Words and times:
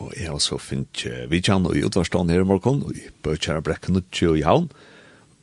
Og 0.00 0.14
jeg 0.16 0.30
har 0.30 0.40
så 0.40 0.56
finnet 0.60 1.04
vi 1.28 1.42
kjenner 1.44 1.76
i 1.76 1.84
utvarstånd 1.84 2.32
her 2.32 2.44
i 2.44 2.48
morgen, 2.48 2.80
og 2.86 2.96
i 2.96 3.10
Bøkjæra 3.24 3.60
Brekken 3.64 4.00
og 4.00 4.22
i 4.38 4.44
Havn. 4.46 4.70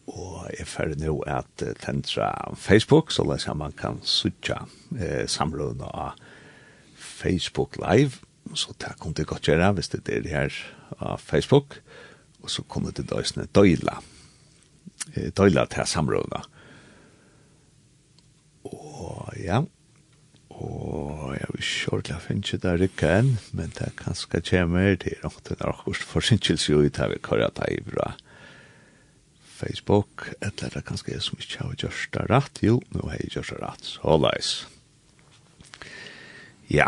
Og 0.10 0.48
jeg 0.50 0.64
er 0.64 0.70
ferdig 0.70 0.98
nå 1.04 1.20
at 1.30 1.64
uh, 1.64 1.74
tentra 1.78 2.32
Facebook, 2.58 3.14
så 3.14 3.26
leser 3.30 3.58
man 3.58 3.76
kan 3.78 4.00
sutja 4.02 4.64
eh, 4.98 5.28
samlån 5.30 5.84
av 5.86 6.18
Facebook 6.98 7.78
Live. 7.78 8.24
Så 8.58 8.74
det 8.82 8.96
kan 9.02 9.14
det 9.14 9.28
godt 9.30 9.46
gjøre 9.46 9.74
hvis 9.78 9.92
det 9.94 10.02
er 10.10 10.24
det 10.26 10.34
her 10.34 10.56
av 10.98 11.22
Facebook. 11.22 11.78
Og 12.42 12.50
så 12.50 12.66
kommer 12.66 12.96
det 12.96 13.10
da 13.12 13.22
sånne 13.22 13.50
døyla. 13.54 14.00
Eh, 15.14 15.30
døyla 15.36 15.68
til 15.70 15.86
samlån 15.86 16.34
Og 18.70 19.34
ja, 19.38 19.62
Og 20.60 21.36
jeg 21.38 21.52
vil 21.54 21.64
sjordelig 21.64 22.22
finne 22.26 22.60
det 22.64 22.74
rikket 22.82 23.12
enn, 23.22 23.30
men 23.56 23.72
det 23.78 23.86
er 23.88 24.00
kanskje 24.00 24.42
kommer 24.50 24.98
til 25.00 25.22
å 25.24 25.32
det 25.48 25.56
er 25.56 25.72
akkurat 25.72 26.10
forsinkelse 26.14 26.74
jo 26.74 26.82
i 26.84 26.92
det 26.92 27.08
vi 27.14 27.22
kører 27.24 27.54
det 27.56 27.70
i 27.78 27.84
bra 27.86 28.12
Facebook, 29.60 30.30
eller 30.40 30.72
det 30.72 30.80
er 30.80 30.88
kanskje 30.88 31.14
jeg 31.14 31.24
som 31.26 31.40
ikke 31.40 31.64
har 31.64 31.80
gjort 31.84 32.14
det 32.16 32.26
rett, 32.32 32.62
jo, 32.64 32.78
nå 32.96 33.08
har 33.10 33.18
jeg 33.20 33.34
gjort 33.36 33.52
det 33.52 33.60
rett, 33.64 33.90
så 33.92 34.16
leis. 34.24 34.52
Ja, 36.72 36.88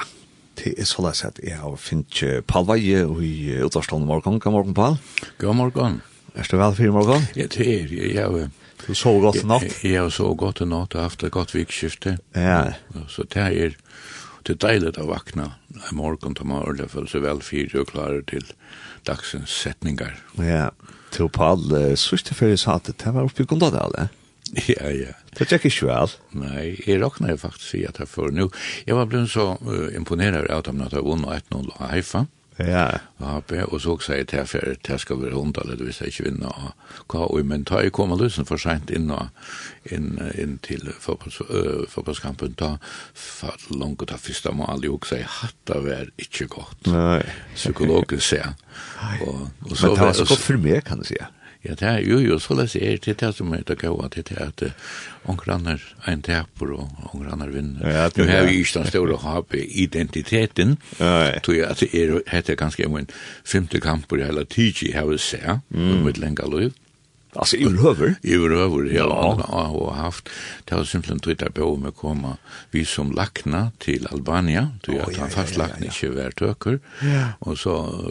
det 0.59 0.75
er 0.77 0.87
så 0.87 1.03
leis 1.03 1.23
at 1.27 1.41
jeg 1.43 1.59
har 1.59 1.75
finnet 1.81 2.11
ikke 2.13 2.45
Palveie 2.47 3.03
i 3.27 3.33
utvarstående 3.65 4.07
morgen. 4.07 4.39
God 4.39 4.55
morgen, 4.55 4.77
Pal. 4.77 4.99
God 5.41 5.57
morgen. 5.59 5.99
Er 6.31 6.47
du 6.47 6.55
vel 6.55 6.75
for 6.77 6.87
i 6.87 6.93
morgen? 6.95 7.27
Ja, 7.35 7.47
det 7.51 7.67
er 7.67 7.91
jeg. 7.91 8.13
Jeg 8.15 8.23
har 8.23 8.51
Du 8.91 8.95
sov 8.99 9.21
godt 9.23 9.37
i 9.39 9.47
natt? 9.47 9.69
Jeg 9.87 10.01
har 10.01 10.09
sov 10.11 10.33
godt 10.35 10.59
i 10.65 10.65
natt 10.67 10.97
og 10.97 11.05
haft 11.05 11.21
et 11.23 11.31
godt 11.31 11.53
vikskifte. 11.55 12.17
Ja. 12.35 12.73
Så 13.07 13.23
det 13.23 13.39
er, 13.39 13.77
det 14.43 14.57
er 14.57 14.57
deilig 14.65 14.97
å 14.99 15.05
vakna 15.07 15.45
i 15.87 15.95
morgen 15.95 16.35
til 16.35 16.49
morgen, 16.49 16.75
det 16.81 16.89
føler 16.91 17.07
seg 17.07 17.23
vel 17.23 17.39
fire 17.45 17.85
og 17.85 17.93
klare 17.93 18.19
til 18.27 18.43
dagsens 19.07 19.53
setningar. 19.63 20.17
Ja, 20.43 20.73
til 21.15 21.31
på 21.31 21.45
alle 21.53 21.93
sørste 21.95 22.35
før 22.35 22.51
jeg 22.51 22.59
sa 22.65 22.75
at 22.81 22.91
det 22.91 23.15
var 23.15 23.29
oppe 23.29 23.45
i 23.45 23.47
Gondadale. 23.47 24.09
Ja, 24.67 24.91
ja. 24.91 25.15
Det 25.37 25.47
er 25.47 25.63
ikke 25.63 25.87
vel. 25.87 26.11
Nei, 26.35 26.65
jeg 26.83 26.99
råkner 26.99 27.39
faktisk 27.39 27.79
i 27.79 27.85
at 27.87 28.03
jeg 28.03 28.11
får 28.11 28.35
nå. 28.35 28.49
Jeg 28.83 28.99
var 28.99 29.07
blevet 29.07 29.31
så 29.31 29.53
uh, 29.55 29.87
imponeret 29.95 30.51
av 30.51 30.65
dem 30.67 30.83
at 30.83 30.99
jeg 30.99 31.07
vunnet 31.07 31.47
1-0 31.47 31.71
av 31.77 31.93
Haifa. 31.93 32.25
Mm 32.27 32.40
Ja. 32.67 32.99
Ja, 33.21 33.65
og 33.67 33.81
så 33.81 33.97
sa 34.01 34.13
jeg 34.17 34.27
til 34.27 34.45
for 34.47 34.73
det 34.87 34.99
skal 35.01 35.21
være 35.21 35.37
hundra 35.37 35.61
eller 35.65 35.85
visst 35.85 36.01
jag 36.01 36.25
vinna. 36.25 36.73
hva 37.09 37.25
og 37.27 37.45
men 37.45 37.65
ta 37.65 37.79
i 37.81 37.89
komma 37.89 38.15
lösen 38.15 38.45
för 38.45 38.57
sent 38.57 38.89
inn 38.89 39.11
in 39.91 40.19
in 40.37 40.57
till 40.57 40.93
fotbolls 40.99 41.41
fotbollskampen 41.89 42.53
ta 42.53 42.77
för 43.13 43.53
långt 43.69 44.07
ta 44.07 44.17
första 44.17 44.51
mål 44.51 44.99
si 45.05 45.21
hatt 45.21 45.55
det 45.65 45.79
var 45.79 46.09
ikke 46.17 46.47
godt. 46.47 46.87
Nei. 46.87 47.21
Psykologisk 47.55 48.27
så. 48.27 48.53
Og 49.21 49.49
og 49.69 49.77
så 49.77 49.95
var 49.95 50.13
det 50.13 50.27
så 50.27 50.35
for 50.35 50.57
meg 50.57 50.83
kan 50.83 50.97
du 50.99 51.03
si. 51.03 51.17
Ja, 51.61 51.75
det 51.77 51.87
er 51.87 51.99
jo 52.01 52.17
jo, 52.19 52.39
så 52.41 52.55
det 52.57 52.75
er 52.75 52.97
det 52.97 53.19
det 53.21 53.35
som 53.37 53.53
er 53.53 53.61
det 53.67 53.77
gode, 53.83 54.09
det 54.15 54.31
er 54.33 54.47
at 54.47 54.63
omgrannar 55.29 55.81
ein 56.07 56.23
teper 56.25 56.71
og 56.73 56.89
omgrannar 57.13 57.51
vinner. 57.53 57.85
Ja, 57.85 58.09
det 58.09 58.25
har 58.29 58.47
vi 58.47 58.57
ikke 58.63 58.79
den 58.79 58.87
store 58.87 59.17
habe 59.21 59.61
identiteten, 59.65 60.77
tror 60.97 61.53
jeg 61.53 61.67
at 61.69 61.79
det 61.79 61.93
er, 61.93 62.41
det 62.41 62.49
er 62.49 62.55
ganske 62.55 62.85
en 62.85 63.09
femte 63.45 63.79
kamper 63.79 64.17
i 64.17 64.25
hele 64.25 64.45
TG, 64.45 64.93
har 64.93 65.05
vi 65.05 65.17
sett, 65.17 65.61
med 65.69 66.17
lenga 66.17 66.49
liv. 66.49 66.73
Alltså 67.33 67.55
i 67.55 67.63
över. 67.63 68.15
I 68.21 68.33
över 68.35 68.95
ja. 68.95 69.45
ja. 69.47 69.67
Och 69.67 69.95
haft 69.95 70.29
det 70.65 70.75
har 70.75 70.83
simpelthen 70.83 71.19
twitter 71.19 71.49
på 71.49 71.77
med 71.77 71.95
komma 71.95 72.37
vi 72.71 72.85
som 72.85 73.11
lackna 73.11 73.71
till 73.77 74.07
Albania, 74.07 74.71
du 74.81 74.91
jag 74.91 75.23
att 75.23 75.33
fast 75.33 75.57
lackna 75.57 75.85
inte 75.85 76.09
vart 76.09 76.35
töker. 76.35 76.79
Och 77.39 77.57
så 77.57 78.03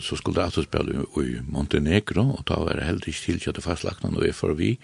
så 0.00 0.16
skulle 0.16 0.40
det 0.40 0.44
alltså 0.44 0.62
spela 0.62 0.90
i 1.16 1.40
Montenegro 1.48 2.30
och 2.30 2.46
ta 2.46 2.64
var 2.64 2.80
helt 2.80 3.08
i 3.08 3.12
till 3.12 3.50
att 3.50 3.64
fast 3.64 3.84
lackna 3.84 4.10
då 4.10 4.20
är 4.24 4.32
för 4.32 4.54
vi. 4.54 4.78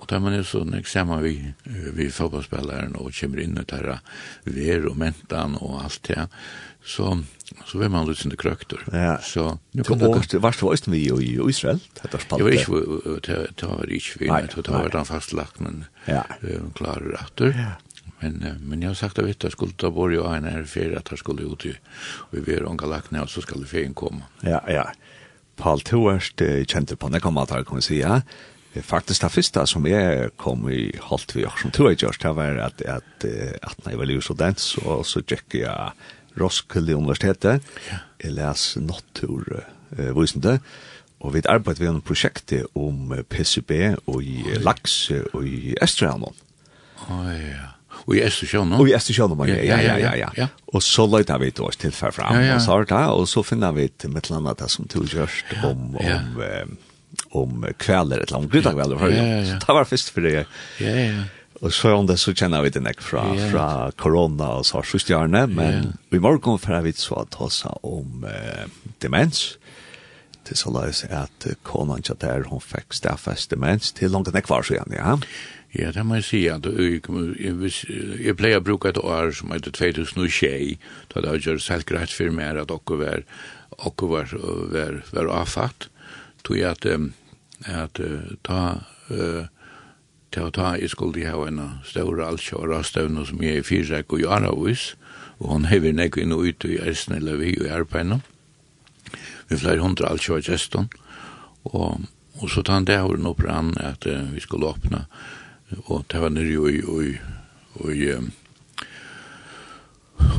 och 0.00 0.06
där 0.08 0.18
man 0.18 0.32
är 0.32 0.42
så 0.42 0.58
sånn 0.58 0.74
eksamen 0.74 1.22
vi, 1.22 1.52
vi 1.94 2.10
fotballspilleren 2.10 2.94
och 2.96 3.12
kommer 3.14 3.40
in 3.40 3.58
og 3.58 3.66
tar 3.66 4.00
ver 4.44 4.86
och 4.86 4.96
mentan 4.96 5.56
och 5.56 5.82
allt 5.82 6.02
det, 6.08 6.28
så 6.84 7.22
så 7.66 7.78
var 7.78 7.88
man 7.88 8.08
lite 8.08 8.36
kröktor. 8.36 8.84
Ja. 8.92 9.18
Så 9.22 9.58
nu 9.70 9.82
kom 9.82 9.98
det 9.98 10.38
vart 10.38 10.62
var 10.62 10.72
östen 10.72 10.92
vi 10.92 10.98
i 10.98 11.40
Israel 11.48 11.78
hade 12.00 12.18
spalt. 12.18 12.40
Jag 12.40 12.46
vet 12.46 12.68
inte 12.68 13.48
det 13.56 13.66
var 13.66 13.92
inte 13.92 14.18
vi 14.18 14.42
inte 14.42 14.62
ta 14.62 14.72
var 14.72 14.88
där 14.88 15.04
fastlagt 15.04 15.60
men 15.60 15.84
ja. 16.04 16.24
klar 16.74 16.94
rätter. 16.94 17.46
Ja. 17.58 17.72
Men 18.20 18.58
men 18.62 18.82
jag 18.82 18.90
har 18.90 18.94
sagt 18.94 19.18
att 19.18 19.24
vet 19.24 19.42
jag 19.42 19.52
skulle 19.52 19.72
ta 19.72 19.90
bort 19.90 20.12
ju 20.12 20.34
en 20.34 20.44
här 20.44 20.64
för 20.64 20.96
att 20.96 21.10
jag 21.10 21.18
skulle 21.18 21.42
ut 21.42 21.66
i 21.66 21.74
vi 22.30 22.40
vill 22.40 22.66
onka 22.66 22.86
lagt 22.86 23.10
ner 23.10 23.26
så 23.26 23.40
ska 23.40 23.58
det 23.58 23.66
fin 23.66 23.94
komma. 23.94 24.22
Ja 24.40 24.62
ja. 24.68 24.92
Paul 25.56 25.80
Toerst 25.80 26.42
kjente 26.66 26.96
på 26.96 27.08
det 27.08 27.20
kommer 27.20 27.42
att 27.42 27.66
kunna 27.66 27.80
säga. 27.80 28.22
Det 28.72 28.82
faktiskt 28.82 29.22
det 29.22 29.28
första 29.28 29.66
som 29.66 29.86
jag 29.86 30.36
kom 30.36 30.70
i 30.70 30.96
halt 31.00 31.36
vi 31.36 31.46
som 31.62 31.70
tror 31.70 31.90
jag 31.90 32.02
just 32.02 32.22
det 32.22 32.32
var 32.32 32.56
att 32.56 32.82
att 32.82 33.24
att 33.62 33.84
när 33.84 33.92
jag 33.92 33.98
var 33.98 34.04
ju 34.04 34.20
så 34.20 34.34
dans 34.34 34.76
och 34.76 35.06
så 35.06 35.22
checkade 35.22 35.64
jag 35.64 35.92
Roskilde 36.38 36.96
Universitetet. 36.96 37.66
Ja. 37.88 38.04
Jeg 38.20 38.36
les 38.36 38.76
naturvisende, 38.76 40.58
og 41.20 41.34
vi 41.34 41.42
arbeider 41.48 41.84
ved 41.84 41.90
en 41.94 42.04
prosjekt 42.04 42.52
om 42.76 43.14
PCB 43.28 43.72
og 44.06 44.22
i 44.22 44.42
Oi. 44.44 44.62
laks 44.64 44.96
og 45.32 45.44
i 45.46 45.74
Østrehavn. 45.82 46.30
Oi, 47.08 47.36
ja. 47.36 47.74
Og 48.06 48.16
i 48.16 48.22
Østersjøen, 48.24 48.72
Og 48.72 48.88
i 48.88 48.94
Østersjøen, 48.94 49.34
ja, 49.48 49.56
ja, 49.64 49.78
ja, 49.82 49.96
ja, 49.98 50.12
ja. 50.16 50.28
ja. 50.36 50.46
Og 50.72 50.82
så 50.82 51.06
løyta 51.10 51.36
vi 51.42 51.50
til 51.50 51.66
oss 51.66 51.76
til 51.80 51.92
fram, 51.92 52.36
ja, 52.36 52.40
ja. 52.40 52.54
og 52.54 52.62
så 52.64 52.76
har 52.76 52.86
det, 52.88 53.02
og 53.16 53.26
så 53.28 53.42
finner 53.44 53.74
vi 53.76 53.88
et 53.88 54.06
eller 54.06 54.36
annet 54.38 54.64
som 54.70 54.88
tilgjørst 54.88 55.52
om, 55.66 55.96
ja. 56.00 56.16
om, 56.16 56.40
om, 56.40 56.78
om 57.42 57.66
kvelder, 57.78 58.22
et 58.22 58.30
eller 58.30 58.38
annet, 58.38 58.52
gruntakvelder, 58.54 59.04
ja, 59.04 59.10
ja, 59.10 59.36
ja. 59.40 59.44
så 59.50 59.60
det 59.66 59.76
var 59.80 59.90
først 59.90 60.14
for 60.14 60.26
det. 60.26 60.34
Ja, 60.36 60.46
ja, 60.86 61.04
ja. 61.10 61.28
Och 61.60 61.72
så 61.74 61.94
om 61.94 62.06
det 62.06 62.16
så 62.16 62.34
känner 62.34 62.62
vi 62.62 62.70
det 62.70 62.80
näck 62.80 63.00
från 63.00 63.36
yeah. 63.36 63.50
från 63.50 63.92
corona 63.92 64.48
och 64.48 64.66
så 64.66 64.82
så 64.82 64.98
stjärna 64.98 65.46
men 65.46 65.72
yeah. 65.72 65.86
vi 66.08 66.20
morgon 66.20 66.58
för 66.58 66.80
vi 66.80 66.92
så 66.92 67.14
att 67.14 67.30
ta 67.30 67.50
om 67.82 68.24
eh, 68.24 68.70
demens. 68.98 69.58
Det 70.48 70.56
så 70.56 70.70
lås 70.70 71.04
att 71.04 71.46
konan 71.62 72.02
jag 72.08 72.16
där 72.16 72.44
hon 72.46 72.60
fick 72.60 72.92
staffast 72.92 73.50
demens 73.50 73.92
till 73.92 74.12
långt 74.12 74.32
näck 74.32 74.48
var 74.48 74.62
så 74.62 74.74
igen 74.74 74.92
ja. 74.96 75.18
Ja, 75.72 75.92
det 75.92 76.02
må 76.02 76.16
jeg 76.18 76.24
si 76.26 76.38
at 76.50 76.66
jeg, 76.66 77.04
jeg 78.18 78.34
pleier 78.34 78.58
å 78.58 78.64
bruke 78.66 78.90
et 78.90 78.98
år 78.98 79.30
som 79.30 79.52
heter 79.54 79.70
2006, 79.70 80.80
da 81.12 81.22
det 81.22 81.30
har 81.30 81.38
gjort 81.38 81.62
selv 81.62 81.86
greit 81.86 82.10
for 82.10 82.34
meg 82.34 82.58
at 82.58 82.72
dere 82.72 82.98
var, 82.98 83.22
dere 83.78 84.08
var, 84.10 84.34
var, 84.74 84.96
var 85.14 85.30
avfatt, 85.30 85.86
tog 86.42 86.58
jeg 86.58 86.74
at, 86.74 86.88
at 87.70 88.02
ta 88.42 88.60
uh, 89.14 89.46
til 90.30 90.46
å 90.46 90.54
ta 90.54 90.74
i 90.78 90.88
skulde 90.90 91.26
ha 91.26 91.46
en 91.46 91.60
stor 91.86 92.22
altsjåra 92.22 92.82
støvn 92.86 93.18
som 93.26 93.42
jeg 93.42 93.60
er 93.60 93.66
fyrrek 93.66 94.14
og 94.14 94.22
gjør 94.22 94.46
av 94.52 94.62
oss, 94.62 94.92
og 95.40 95.54
hun 95.54 95.68
hever 95.70 95.94
nek 95.96 96.18
inn 96.20 96.34
og 96.36 96.46
ut 96.46 96.66
i 96.68 96.78
Ersten 96.78 97.16
eller 97.16 97.40
vi 97.40 97.54
og 97.58 97.66
i 97.66 97.74
arbeidene. 97.74 98.20
Vi 99.48 99.58
flere 99.58 99.82
hundra 99.82 100.12
altsjåra 100.12 100.44
gestene, 100.46 100.88
og, 101.64 102.06
og 102.38 102.52
så 102.52 102.62
ta 102.62 102.78
han 102.78 102.86
det 102.86 103.00
over 103.02 103.18
nå 103.18 103.34
brann 103.34 103.72
at 103.82 104.06
uh, 104.06 104.28
vi 104.34 104.42
skulle 104.44 104.70
åpne, 104.70 105.06
og 105.86 106.04
det 106.12 106.20
var 106.22 106.30
nere 106.34 106.46
i, 106.70 106.78
i, 106.78 107.10
i, 107.10 107.96
i 107.96 108.12
um, 108.14 108.30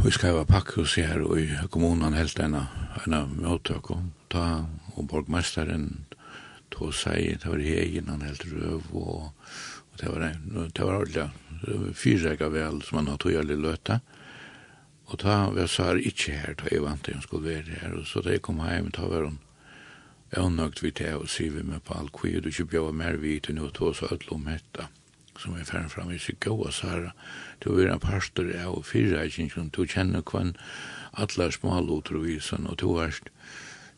Vi 0.03 0.12
skal 0.13 0.38
ha 0.38 0.46
pakkhus 0.46 0.96
her, 1.01 1.22
og 1.25 1.40
i 1.41 1.50
kommunen 1.74 2.13
helt 2.13 2.40
en 2.40 2.56
av 2.57 3.30
møtøk, 3.34 3.91
og 3.91 4.07
ta, 4.30 4.63
og 4.96 5.07
borgmesteren, 5.09 6.06
tog 6.72 6.94
seg, 6.96 7.41
det 7.41 7.50
var 7.50 7.62
hegen, 7.62 8.09
han 8.09 8.24
helt 8.24 8.46
røv, 8.47 8.85
og 8.94 9.31
det 10.01 10.09
var 10.09 10.25
det. 10.25 10.34
Det 10.73 10.85
var 10.85 10.97
ordentlig. 11.00 11.29
Fyrsega 11.95 12.50
vel 12.50 12.81
som 12.81 12.97
han 12.97 13.12
har 13.13 13.22
tog 13.22 13.38
alle 13.38 13.56
løta. 13.56 14.00
Og 15.12 15.19
ta 15.19 15.50
var 15.51 15.67
så 15.67 15.84
Sar 15.84 16.00
ikke 16.00 16.34
her, 16.34 16.56
da 16.57 16.72
jeg 16.72 16.84
vant 16.84 17.03
til 17.06 17.17
hun 17.17 17.25
skulle 17.25 17.50
være 17.50 17.79
her. 17.81 17.97
Og 18.00 18.07
så 18.07 18.23
da 18.23 18.34
jeg 18.34 18.41
kom 18.41 18.63
hjem, 18.63 18.92
ta 18.92 19.06
var 19.12 19.27
hun 19.27 19.39
øvnøgt 20.38 20.83
vi 20.83 20.92
til 20.92 21.19
og 21.19 21.27
vi 21.38 21.63
med 21.63 21.83
på 21.83 21.94
all 21.94 22.09
kvig, 22.09 22.44
du 22.44 22.50
ikke 22.50 22.65
bjør 22.65 22.92
mer 22.92 23.19
vidt 23.19 23.50
enn 23.50 23.59
å 23.59 23.69
tog 23.69 23.95
så 23.95 24.07
ødel 24.12 24.33
om 24.38 24.48
hetta 24.48 24.88
som 25.42 25.56
er 25.57 25.65
ferdig 25.65 25.92
fram 25.92 26.12
i 26.13 26.19
sig 26.19 26.38
gåa 26.39 26.71
Sara. 26.71 27.13
Du 27.63 27.74
er 27.80 27.89
en 27.89 28.00
pastor 28.00 28.51
av 28.62 28.83
fyrreikingen, 28.86 29.71
du 29.74 29.86
kjenner 29.86 30.21
kvann 30.21 30.56
alla 31.12 31.50
smalotrovisen, 31.51 32.68
og 32.68 32.77
du 32.77 32.98
er 33.01 33.18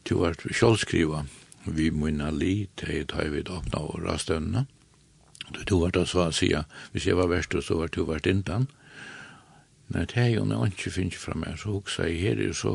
du 0.04 0.24
er 0.24 0.36
sjålskriva 0.52 1.26
vi 1.66 1.90
munna 1.92 2.30
li, 2.32 2.68
til 2.76 3.02
er 3.02 3.06
tar 3.08 3.30
vi 3.32 3.44
åpna 3.44 3.80
og 3.80 4.02
rastøvnene. 4.04 4.66
Du 5.68 5.80
var 5.82 5.94
da 5.94 6.06
så 6.06 6.28
å 6.28 6.32
si, 6.34 6.50
hvis 6.94 7.06
jeg 7.08 7.18
var 7.18 7.30
verst, 7.32 7.56
så 7.66 7.78
var 7.80 7.92
du 7.94 8.04
vært 8.08 8.30
innan. 8.30 8.68
Nei, 9.94 10.06
det 10.10 10.18
er 10.18 10.32
jo 10.34 10.46
når 10.48 10.66
jeg 10.66 10.74
ikke 10.74 10.94
finner 10.98 11.22
fra 11.22 11.38
meg, 11.38 11.58
så 11.62 11.76
huksa 11.76 12.08
jeg, 12.10 12.22
her 12.24 12.42
er 12.42 12.56
så, 12.58 12.74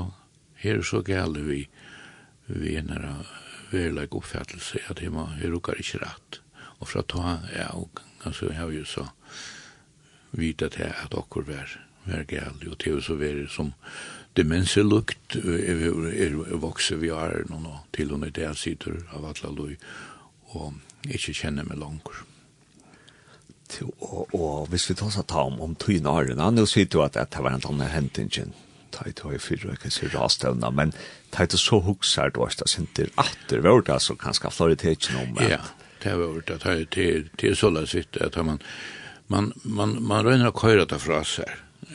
her 0.62 0.78
er 0.78 0.86
så 0.86 1.00
gale 1.02 1.42
vi, 1.46 1.62
vi 2.46 2.76
er 2.78 2.86
nære 2.86 3.14
verleg 3.72 4.14
oppfattelse, 4.14 4.84
at 4.88 5.02
jeg, 5.02 5.12
må, 5.12 5.26
jeg 5.40 5.52
rukker 5.52 5.80
ikke 5.80 6.02
rett. 6.04 6.40
Og 6.78 6.88
fra 6.88 7.02
ta, 7.02 7.38
ja, 7.56 7.72
og 7.74 8.00
altså, 8.24 8.52
jeg 8.52 8.60
har 8.60 8.72
jo 8.72 8.84
så 8.86 9.08
vidt 10.38 10.62
til 10.62 10.92
at 10.92 11.16
okkur 11.16 11.48
var, 11.48 11.74
var 12.06 12.24
gale, 12.28 12.70
og 12.70 12.78
til 12.78 13.02
så 13.02 13.18
var 13.18 13.40
det 13.40 13.50
som 13.52 13.72
demenselukt, 14.38 15.36
er, 15.42 15.84
er, 15.88 16.38
er 16.46 16.62
vokse 16.62 17.00
vi 17.00 17.10
er, 17.10 17.42
og 17.50 17.78
til 17.96 18.14
og 18.14 18.22
med 18.22 18.36
det 18.38 18.52
sitter 18.56 19.00
av 19.16 19.26
alle 19.32 19.54
lov, 19.56 19.92
og 20.54 21.08
ikke 21.08 21.34
kjenner 21.34 21.66
meg 21.66 21.80
langer 21.80 22.27
og, 24.00 24.34
og 24.34 24.68
hvis 24.72 24.88
vi 24.90 24.96
tar 24.98 25.12
seg 25.14 25.26
ta 25.30 25.44
om, 25.48 25.60
om 25.64 25.74
tøyne 25.78 26.10
årene, 26.10 26.50
nå 26.54 26.64
sier 26.68 26.88
du 26.90 27.00
at 27.04 27.18
det 27.18 27.42
var 27.44 27.54
en 27.54 27.66
annen 27.68 27.92
hentingen, 27.92 28.54
ta 28.94 29.04
i 29.08 29.12
tøy 29.12 29.36
fyrre, 29.42 29.74
jeg 29.74 29.82
kan 29.82 29.94
si 29.94 30.08
rastøvna, 30.12 30.70
men 30.74 30.94
ta 31.34 31.44
i 31.44 31.60
så 31.60 31.80
hukser 31.84 32.32
du 32.32 32.42
også, 32.46 32.68
sinter 32.70 33.12
atter, 33.20 33.62
var 33.64 33.82
det 33.84 33.94
altså 33.98 34.16
kanskje 34.18 34.52
flere 34.54 34.78
tøyne 34.80 35.22
om? 35.22 35.40
Ja, 35.44 35.60
det 36.02 36.16
var 36.18 36.42
det, 36.46 36.60
det 36.94 37.06
er, 37.06 37.24
det 37.36 37.50
er 37.50 37.58
så 37.58 37.70
la 37.70 37.84
sitt, 37.86 38.16
at 38.16 38.36
man, 38.44 38.62
man, 39.28 39.52
man, 39.64 39.98
man 40.02 40.24
røyner 40.26 40.52
å 40.52 40.56
køyre 40.56 40.86
det 40.88 41.00
fra 41.02 41.22
seg, 41.26 41.50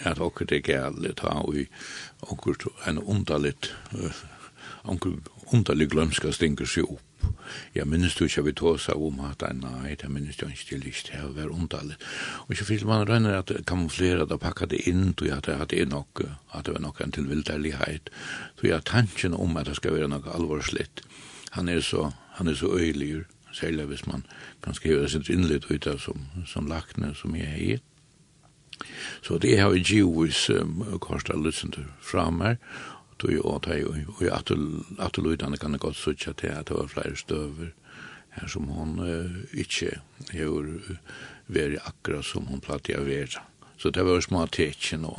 at 0.07 0.21
åker 0.21 0.47
det 0.49 0.63
gale, 0.65 1.13
ta 1.17 1.39
i 1.53 1.67
åker 2.31 2.69
en 2.87 3.01
underligt, 3.01 3.73
åker 4.83 5.17
underlig 5.53 5.89
glømska 5.91 6.31
stinker 6.33 6.69
seg 6.69 6.87
opp, 6.87 7.03
Jeg 7.75 7.87
minnes 7.89 8.15
du 8.15 8.23
ikke 8.25 8.45
vi 8.47 8.53
tog 8.57 8.79
seg 8.81 8.99
om 8.99 9.19
at 9.27 9.43
nei, 9.57 9.95
det 9.99 10.09
minnes 10.11 10.37
du 10.39 10.45
ikke 10.47 10.67
til 10.69 10.87
ikke, 10.87 11.17
det 11.17 11.35
var 11.37 11.53
omtallet. 11.53 12.07
Og 12.45 12.55
ikke 12.55 12.67
fyrir 12.69 12.87
man 12.89 13.05
røyner 13.09 13.37
at 13.39 13.51
kamuflera, 13.67 14.25
da 14.29 14.37
pakka 14.41 14.69
det 14.71 14.83
inn, 14.89 15.13
tog 15.13 15.29
at 15.33 15.49
det 15.71 15.81
er 15.81 15.89
nok, 15.91 16.23
at 16.53 16.65
det 16.65 16.75
var 16.75 16.83
nok 16.85 17.01
en 17.01 17.15
tilvilderlighet, 17.15 18.09
tog 18.57 18.69
jeg 18.69 18.85
tanken 18.89 19.33
om 19.33 19.57
at 19.57 19.69
det 19.69 19.77
skal 19.79 19.97
være 19.97 20.11
nok 20.11 20.27
alvorslitt, 20.33 21.03
han 21.53 21.69
er 21.69 21.81
så, 21.85 22.09
han 22.39 22.47
er 22.47 22.55
så 22.57 22.71
øyligur, 22.73 23.27
særlig 23.53 23.85
hvis 23.85 24.07
man 24.07 24.25
kan 24.63 24.73
skrive 24.73 25.09
sitt 25.09 25.29
innlitt 25.29 25.69
ut 25.69 25.87
av 25.87 25.99
som, 26.01 26.23
som 26.49 26.65
lakne 26.67 27.13
som 27.15 27.35
jeg 27.37 27.73
er 27.75 27.81
Så 29.21 29.37
det 29.37 29.59
har 29.59 29.69
vi 29.69 29.83
givet 29.85 30.49
um, 30.49 30.81
korsdag 30.99 31.37
Lutzender 31.37 31.75
til 31.75 31.85
framer, 32.01 32.55
ut 33.29 33.39
og 33.39 33.55
åt 33.55 33.71
hei, 33.71 33.81
og 33.85 34.21
i 34.23 34.29
atterløydene 34.31 35.59
kan 35.61 35.75
det 35.75 35.81
godt 35.83 35.99
sutja 35.99 36.33
til 36.37 36.53
at 36.53 36.69
det 36.69 36.77
var 36.77 36.91
flere 36.91 37.15
støver 37.19 37.71
her 38.33 38.49
som 38.49 38.69
hon 38.73 38.99
uh, 38.99 39.41
ikkje 39.53 39.99
hevur 40.33 40.69
veri 41.53 41.77
akkurat 41.77 42.25
som 42.25 42.47
hon 42.49 42.63
platt 42.63 42.89
å 42.95 43.03
vera. 43.05 43.43
Så 43.77 43.91
det 43.91 44.05
var 44.07 44.21
små 44.23 44.45
tekje 44.47 44.97
nå. 45.01 45.11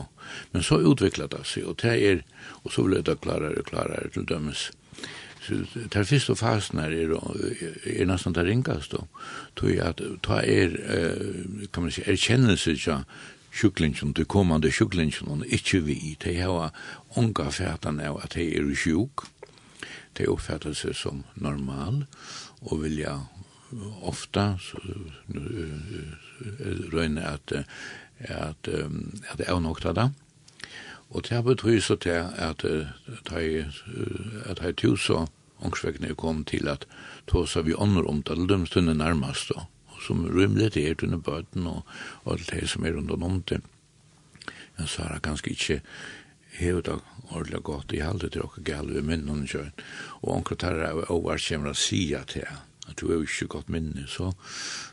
Men 0.52 0.64
så 0.64 0.80
utvikla 0.80 1.26
det 1.28 1.42
seg, 1.46 1.66
og 1.68 1.76
det 1.82 1.94
er, 2.00 2.22
og 2.62 2.72
så 2.72 2.86
ble 2.86 3.02
det 3.04 3.20
klarere 3.20 3.60
og 3.60 3.68
klarere 3.68 4.10
til 4.14 4.26
dømes. 4.28 4.70
Så 5.44 5.58
det 5.74 5.92
er 5.92 6.06
først 6.08 6.30
og 6.32 6.38
fast 6.40 6.72
når 6.72 6.94
er, 6.96 7.12
er 7.84 8.06
nesten 8.08 8.32
det 8.32 8.46
ringast 8.46 8.94
då, 8.94 9.02
tog 9.56 9.76
at 9.84 10.00
ta 10.24 10.40
er, 10.40 10.78
kan 11.72 11.84
man 11.84 11.92
si, 11.92 12.00
erkjennelse 12.08 12.72
ja, 12.86 13.02
sjuklingen, 13.54 14.12
de 14.12 14.24
kommande 14.24 14.72
sjuklingen, 14.72 15.44
ikkje 15.46 15.80
vi, 15.86 16.16
de 16.24 16.34
har 16.40 16.74
unga 17.16 17.50
fætan 17.50 18.00
av 18.00 18.20
at 18.24 18.34
de 18.34 18.48
er 18.56 18.74
sjuk, 18.74 19.26
de 20.18 20.26
oppfattar 20.30 20.74
seg 20.74 20.94
som 20.98 21.24
normal, 21.34 22.04
og 22.62 22.82
vilja 22.82 23.18
ofta 24.02 24.54
så, 24.62 24.78
røyne 26.92 27.22
at 27.26 27.52
at 28.18 28.68
at 28.68 29.38
det 29.38 29.48
er 29.48 29.60
nok 29.60 29.82
det 29.82 30.10
og 31.10 31.28
det 31.28 31.44
betyr 31.44 31.80
så 31.80 31.96
til 31.96 32.10
at 32.10 32.34
at 32.38 32.64
at 32.64 32.86
at 33.26 33.34
at 33.34 33.54
at 34.46 34.58
at 34.58 34.66
at 34.66 34.68
at 34.70 34.80
at 34.80 34.86
at 34.86 34.86
at 34.86 34.86
at 36.66 37.56
at 37.56 37.56
at 37.56 37.56
at 37.56 38.48
de 38.48 38.88
at 38.88 38.96
nærmest 38.96 39.48
da 39.48 39.73
som 40.04 40.26
rymlet 40.28 40.76
er 40.80 41.06
under 41.06 41.22
bøten 41.24 41.66
og, 41.70 41.82
og 42.24 42.36
alt 42.36 42.52
det 42.52 42.68
som 42.70 42.84
er 42.84 43.00
under 43.00 43.20
noen 43.20 43.42
til. 43.48 43.64
Men 44.76 44.90
så 44.90 45.04
har 45.04 45.16
jeg 45.16 45.26
ganske 45.28 45.50
ikke 45.54 45.80
hevet 46.58 46.90
av 46.90 47.02
ordentlig 47.30 47.62
godt 47.66 47.94
i 47.94 48.02
halde 48.04 48.28
til 48.28 48.44
dere 48.44 48.64
gale 48.66 48.94
ved 48.94 49.08
minnen 49.08 49.46
kjøren. 49.48 49.74
Og 50.22 50.36
omkring 50.38 50.60
tar 50.60 50.78
jeg 50.78 51.10
over 51.10 51.40
kjemmer 51.40 51.72
å 51.72 51.78
si 51.78 52.06
at 52.14 52.36
jeg 52.36 52.62
at 52.84 53.00
du 53.00 53.06
er 53.08 53.14
jo 53.14 53.24
ikke 53.24 53.46
godt 53.54 53.70
minne, 53.72 54.04
så, 54.08 54.30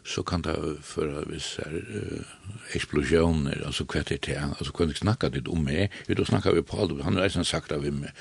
så 0.07 0.23
kan 0.23 0.45
det 0.45 0.55
føre 0.87 1.25
visse 1.27 1.63
uh, 1.67 2.29
eksplosjoner, 2.75 3.65
altså 3.67 3.83
hva 3.83 4.03
det 4.07 4.21
er, 4.31 4.45
altså 4.47 4.71
hva 4.77 4.87
det 4.87 5.01
snakker 5.01 5.33
litt 5.35 5.51
om 5.51 5.65
meg, 5.67 5.91
vi 6.07 6.15
da 6.15 6.25
snakker 6.27 6.55
vi 6.55 6.63
på 6.63 6.79
alt, 6.79 7.01
han 7.03 7.19
har 7.19 7.27
eisen 7.27 7.47
sagt 7.47 7.73
av 7.75 7.83
meg, 7.83 8.13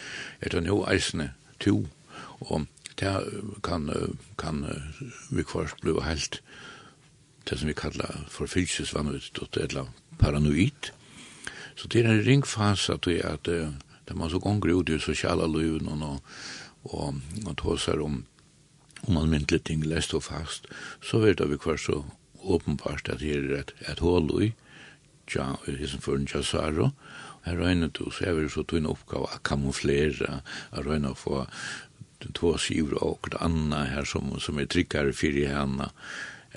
jeg 0.43 0.55
tar 0.55 0.67
jo 0.67 0.83
eisene 0.91 1.31
to, 1.63 1.85
og 2.41 2.67
det 2.99 3.15
kan, 3.63 3.87
kan 4.41 4.65
vi 5.31 5.47
kvart 5.47 5.79
bli 5.85 5.95
helt 6.05 6.41
det 7.51 7.59
som 7.59 7.69
vi 7.69 7.75
kallar 7.75 8.25
for 8.29 8.47
forfylsesvanvitt, 8.47 9.39
eller 9.57 9.93
paranoid. 10.19 10.93
Så 11.77 11.89
det 11.89 12.05
er 12.05 12.11
en 12.11 12.27
ringfas 12.27 12.91
at 12.91 13.05
det 13.05 13.21
er 13.25 13.35
at 13.35 13.45
det 13.45 14.17
man 14.17 14.31
så 14.31 14.39
gonger 14.39 14.75
ut 14.75 14.89
i 14.91 14.99
sosiala 14.99 15.47
løven 15.47 15.89
og, 15.89 16.03
og, 16.03 16.21
og 16.85 17.15
og 17.47 17.57
tåser 17.57 18.03
om 18.03 18.25
om 19.09 19.15
man 19.15 19.31
myntlig 19.33 19.63
ting 19.65 19.85
lest 19.87 20.15
og 20.17 20.27
fast, 20.27 20.67
så 21.01 21.23
vet 21.23 21.41
vi 21.49 21.57
hver 21.57 21.79
så 21.81 22.03
åpenbart 22.41 23.09
at 23.09 23.21
det 23.21 23.37
er 23.37 23.55
et, 23.61 23.73
et 23.89 24.01
hål 24.01 24.29
i, 24.45 24.53
ja, 25.35 25.55
i 25.69 25.77
hisen 25.79 26.03
for 26.05 26.19
en 26.19 26.29
jazzaro, 26.29 26.91
her 27.47 27.57
røyne 27.57 27.89
du, 27.89 28.11
så 28.13 28.29
er 28.29 28.37
vi 28.37 28.49
så 28.53 28.63
tog 28.63 28.81
en 28.81 28.91
oppgave 28.91 29.29
å 29.29 29.41
kamuflere, 29.45 30.43
å 30.77 30.85
røyne 30.85 31.15
å 31.15 31.17
få 31.17 31.47
to 32.37 32.53
skivor 32.61 32.99
og 33.01 33.31
det 33.33 33.41
andre 33.41 33.87
her 33.89 34.05
som, 34.05 34.35
som 34.41 34.59
er 34.61 34.69
tryggere 34.69 35.15
for 35.17 35.33
i 35.41 35.47
henne 35.49 35.89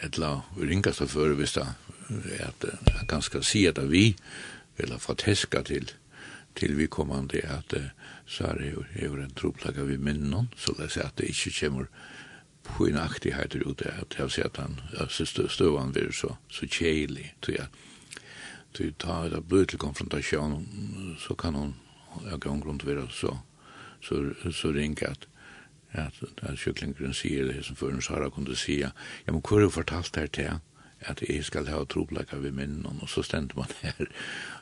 etla 0.02 0.42
ringast 0.58 1.02
av 1.02 1.12
føre 1.14 1.38
hvis 1.38 1.58
det 1.58 1.66
er 1.66 2.48
at 2.48 2.66
jeg 2.66 3.08
kan 3.10 3.22
skal 3.22 3.44
si 3.46 3.66
at 3.70 3.80
vi 3.90 4.14
eller 4.78 4.98
forteska 4.98 5.62
til 5.70 5.92
til 6.56 6.76
vi 6.78 6.86
kommande 6.88 7.42
at 7.50 7.74
så 8.26 8.48
er 8.52 8.58
det 8.58 8.74
jo 8.74 9.16
en 9.16 9.34
troplaga 9.36 9.84
vi 9.84 9.98
minnon 9.98 10.50
så 10.58 10.74
det 10.78 10.98
er 10.98 11.06
at 11.06 11.18
det 11.18 11.30
ikke 11.30 11.54
kommer 11.60 11.86
på 12.64 12.88
en 12.88 12.98
aktighet 12.98 13.56
ut 13.56 13.82
at 13.82 14.16
jeg 14.20 14.32
ser 14.32 14.46
at 14.46 14.58
han 14.58 14.80
støvan 15.50 15.92
blir 15.92 16.12
så, 16.12 16.36
så 16.50 16.68
kjeilig 16.68 17.34
til 17.42 17.58
jeg 17.60 17.68
til 18.74 18.94
ta 19.00 19.30
det 19.30 19.44
blir 19.46 19.66
til 19.66 19.80
konfrontasjon 19.80 21.18
så 21.20 21.36
kan 21.36 21.56
hon 21.56 21.76
av 22.32 22.40
grunn 22.40 22.62
grunn 22.62 22.80
så 23.12 23.38
så, 24.02 24.34
så 24.52 24.72
ringa 24.72 25.12
at 25.12 25.28
at, 25.94 26.20
at 26.42 26.60
kyklingren 26.60 27.14
sier 27.14 27.50
det 27.50 27.66
som 27.66 27.78
før 27.78 28.00
Sara 28.02 28.30
kunne 28.34 28.56
si, 28.58 28.80
ja, 28.82 28.90
men 29.28 29.42
hvor 29.42 29.62
er 29.62 29.68
det 29.68 29.76
fortalt 29.78 30.16
her 30.16 30.28
til 30.34 30.60
at 31.04 31.22
jeg 31.22 31.44
skal 31.46 31.68
ha 31.68 31.84
troplekker 31.86 32.40
ved 32.40 32.52
minnen, 32.56 32.86
og 33.02 33.10
så 33.10 33.24
stendte 33.24 33.58
man 33.60 33.72
her 33.82 34.06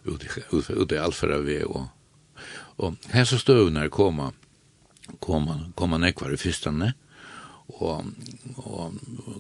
ute, 0.06 0.28
ute, 0.52 0.78
ute 0.78 0.96
i 0.96 1.02
Alfra 1.02 1.42
ved, 1.46 1.64
og, 1.64 1.88
og 2.78 2.98
her 3.14 3.28
så 3.32 3.38
støvner 3.38 3.90
koma, 3.90 4.32
koma, 5.20 5.60
koma 5.76 5.98
nekvar 6.02 6.34
i 6.34 6.42
fyrstene, 6.42 6.94
og, 7.72 8.06
og 8.58 8.96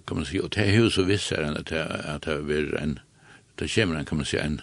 kan 0.07 0.17
man 0.17 0.25
si, 0.25 0.39
og 0.39 0.53
det 0.55 0.67
er 0.67 0.77
jo 0.77 0.91
så 0.93 1.03
visser 1.03 1.43
enn 1.43 1.57
at 1.59 1.71
det, 1.71 1.81
at 1.83 2.27
det 2.27 2.57
er 2.57 2.77
en, 2.79 2.99
det 3.59 3.71
kommer 3.73 3.99
en, 3.99 4.05
kan 4.05 4.21
man 4.21 4.29
si, 4.29 4.37
en, 4.39 4.61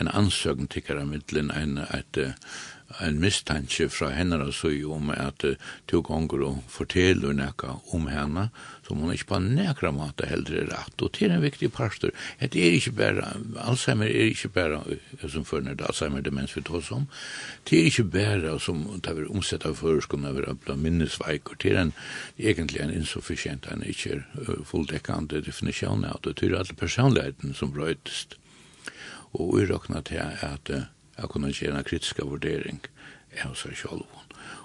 en 0.00 0.10
ansøgn 0.12 0.68
tikkere 0.68 1.06
middelen, 1.08 1.50
en, 1.50 1.78
et, 1.78 2.18
et, 2.20 2.34
en 3.00 3.18
mistanke 3.20 3.88
fra 3.90 4.10
henne 4.14 4.38
og 4.42 4.52
så 4.54 4.70
om 4.92 5.10
at 5.10 5.44
uh, 5.44 5.56
to 5.90 6.00
ganger 6.06 6.44
og 6.46 6.62
forteller 6.70 7.34
noe 7.36 7.72
om 7.94 8.06
henne, 8.10 8.48
som 8.86 9.00
hun 9.02 9.12
ikke 9.14 9.28
på 9.32 9.40
nekra 9.42 9.90
måte 9.94 10.28
heller 10.30 10.62
er 10.62 10.70
rett. 10.70 11.02
Og 11.02 11.12
til 11.16 11.34
en 11.34 11.42
viktig 11.42 11.70
pastor, 11.74 12.14
det 12.40 12.62
er 12.62 12.78
ikke 12.78 12.94
bare, 12.96 13.32
Alzheimer 13.66 14.06
er 14.06 14.30
ikke 14.30 14.52
bare, 14.54 14.80
som 15.26 15.44
førner 15.44 15.74
det 15.74 15.88
Alzheimer-demens 15.88 16.56
vi 16.56 16.62
tås 16.66 16.88
som, 16.90 17.08
det 17.68 17.80
er 17.80 17.90
ikke 17.90 18.08
bare 18.14 18.56
som 18.62 18.84
det 19.02 19.12
er 19.12 19.30
omsett 19.30 19.66
av 19.66 19.78
føreskående 19.80 20.32
over 20.32 20.50
alle 20.52 20.78
minnesveik, 20.80 21.50
og 21.50 21.60
til 21.64 21.78
en, 21.80 21.94
egentlig 22.38 22.82
en 22.82 22.94
insuffisient, 22.94 23.66
en 23.70 23.84
ikke 23.86 24.22
uh, 24.46 24.58
fulldekkende 24.66 25.42
definisjon 25.46 26.06
av 26.06 26.22
det, 26.24 26.38
til 26.40 26.56
alle 26.56 26.78
personligheten 26.78 27.54
som 27.54 27.74
brøytest. 27.74 28.38
Og 29.36 29.58
urakna 29.58 30.00
til 30.06 30.22
at 30.22 30.70
uh, 30.72 30.86
å 31.22 31.30
kunne 31.32 31.52
gjøre 31.52 31.80
en 31.80 31.88
kritisk 31.88 32.22
vurdering 32.22 32.80
av 33.44 33.56
seg 33.56 33.76
selv. 33.76 34.06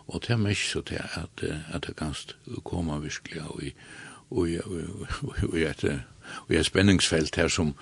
Og 0.07 0.21
det 0.21 0.33
er 0.35 0.41
mye 0.41 0.57
så 0.57 0.81
til 0.85 1.01
at, 1.01 1.43
at 1.73 1.87
det 1.87 1.95
kan 1.99 2.15
komme 2.63 3.01
virkelig 3.03 3.43
og 3.47 3.63
i 3.63 3.73
og 4.31 4.47
i 4.49 5.63
et, 5.67 5.83
og 6.47 6.53
i 6.53 6.55
et 6.55 6.65
spenningsfelt 6.65 7.35
her 7.35 7.47
som 7.51 7.73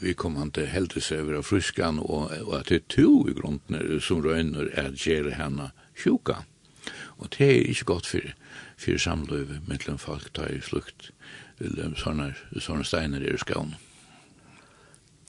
vi 0.00 0.12
kommer 0.12 0.48
til 0.54 1.02
seg 1.02 1.24
over 1.24 1.38
av 1.40 1.46
fryskan 1.48 2.00
og, 2.00 2.32
og 2.44 2.54
at 2.58 2.68
det 2.68 2.80
er 2.80 2.88
to 2.96 3.28
i 3.28 3.36
grunden 3.36 4.00
som 4.00 4.22
røyner 4.24 4.70
er 4.72 4.90
at 4.92 5.06
gjøre 5.06 5.36
henne 5.38 5.70
sjuka. 5.96 6.42
Og 7.18 7.30
det 7.38 7.46
er 7.46 7.68
ikke 7.70 7.84
godt 7.92 8.06
for, 8.06 8.32
for 8.76 9.00
samløyve 9.00 9.60
mellom 9.68 9.98
folk 9.98 10.32
tar 10.34 10.52
i 10.52 10.60
flukt 10.60 11.10
sånne, 12.00 12.32
sånne 12.58 12.84
steiner 12.84 13.22
i 13.22 13.36
skaun. 13.38 13.76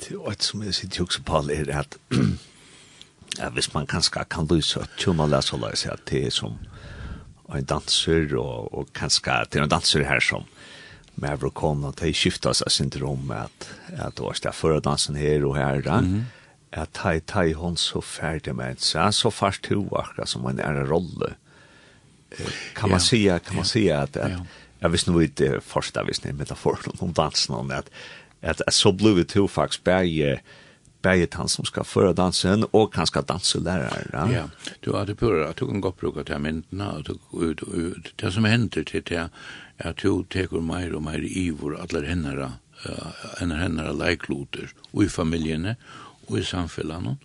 Det 0.01 0.15
er 0.17 0.31
et 0.31 0.43
som 0.43 0.63
jeg 0.63 0.75
sitter 0.75 1.03
jo 1.03 1.05
også 1.05 1.23
på 1.23 1.43
er 1.53 1.71
at 1.71 1.99
ja, 3.39 3.49
hvis 3.49 3.73
man 3.73 3.87
kanskje 3.87 4.23
kan 4.29 4.47
lyse 4.51 4.79
at 4.79 4.89
tjona 4.97 5.25
lese 5.25 5.55
og 5.55 5.65
lese 5.65 5.91
at 5.91 6.05
det 6.09 6.25
er 6.25 6.33
som 6.33 6.57
en 7.55 7.65
danser, 7.65 8.31
og, 8.39 8.73
og 8.73 8.93
kanskje 8.93 9.43
det 9.51 9.59
er 9.59 9.63
en 9.63 9.69
danser 9.69 10.03
her 10.03 10.19
som 10.19 10.47
med 11.15 11.29
Avrokon, 11.29 11.83
og 11.87 11.95
det 11.99 12.11
skifter 12.15 12.55
seg 12.57 12.71
syndrom 12.71 13.21
med 13.29 13.45
at, 13.45 13.67
at 13.93 14.17
det 14.17 14.25
var 14.25 14.35
stedet 14.35 14.57
før 14.57 14.81
dansen 14.83 15.15
her 15.15 15.45
og 15.47 15.55
her, 15.55 15.81
da. 15.81 16.01
Mm 16.01 16.15
-hmm. 16.15 16.23
at 16.71 16.89
ta 16.93 17.13
i 17.15 17.19
ta 17.19 17.41
i 17.41 17.53
hon 17.53 17.77
så 17.77 18.01
ferdig 18.01 18.55
med 18.55 18.69
en 18.69 18.77
så 18.77 19.11
så 19.11 19.29
fast 19.29 19.63
to 19.63 19.87
akkurat 19.95 20.29
som 20.29 20.45
en 20.45 20.59
är 20.59 20.85
rolle. 20.85 21.35
Kan 22.75 22.89
man 22.89 22.99
säga 22.99 23.39
kan 23.39 23.55
man 23.55 23.65
säga 23.65 24.01
att, 24.01 24.17
att 24.17 24.31
jag 24.79 24.89
visste 24.89 25.11
nog 25.11 25.23
inte 25.23 25.61
första 25.61 26.03
visste 26.03 26.27
inte 26.27 26.37
metaforen 26.37 26.93
om 26.99 27.13
dansen 27.13 27.55
om 27.55 27.71
att 27.71 27.89
att 28.41 28.73
så 28.73 28.91
blev 28.91 29.15
det 29.15 29.25
två 29.25 29.47
faktiskt 29.47 29.83
berg 29.83 30.41
bäget 31.05 31.33
han 31.33 31.49
som 31.49 31.65
ska 31.65 31.83
föra 31.83 32.13
dansen 32.13 32.63
och 32.71 32.93
kan 32.93 33.07
ska 33.07 33.21
dansa 33.21 33.59
lärare. 33.59 34.33
Ja, 34.33 34.49
du 34.79 34.93
hade 34.93 35.13
börjat 35.15 35.49
att 35.49 35.57
du 35.57 35.65
kan 35.65 35.81
gå 35.81 35.91
bruka 35.99 36.23
till 36.23 36.39
myndena 36.39 36.87
och 37.29 37.41
ut 37.43 37.61
ut 37.63 38.13
det 38.15 38.31
som 38.31 38.45
händer 38.45 38.83
till 38.83 39.03
det 39.03 39.29
att 39.77 39.97
du 39.97 40.23
tar 40.23 40.61
mer 40.61 40.93
och 40.95 41.03
mer 41.03 41.21
ivor 41.45 41.79
alla 41.81 42.07
hennara 42.07 42.51
hennara 43.39 43.59
hennara 43.59 43.91
likloter 43.91 44.65
och 44.91 45.03
i 45.03 45.09
familjene 45.09 45.75
och 46.27 46.39
i 46.39 46.43
samfällan 46.43 47.17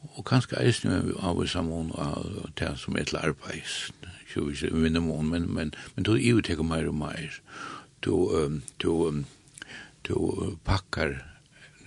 och 0.00 0.26
kanske 0.26 0.56
är 0.56 0.72
av 1.20 1.46
samon 1.46 1.92
av 1.92 2.50
det 2.54 2.76
som 2.76 2.96
ett 2.96 3.14
arbets 3.14 3.92
så 4.34 4.44
vi 4.44 4.56
ser 4.56 4.70
men 4.70 5.28
men 5.30 5.42
men 5.56 5.74
men 5.94 6.04
då 6.04 6.18
ju 6.18 6.42
tar 6.42 6.62
mer 6.62 6.88
och 6.88 6.94
mer 6.94 7.40
du 8.00 8.10
um, 8.10 9.24
du 10.02 10.14
packar 10.64 11.37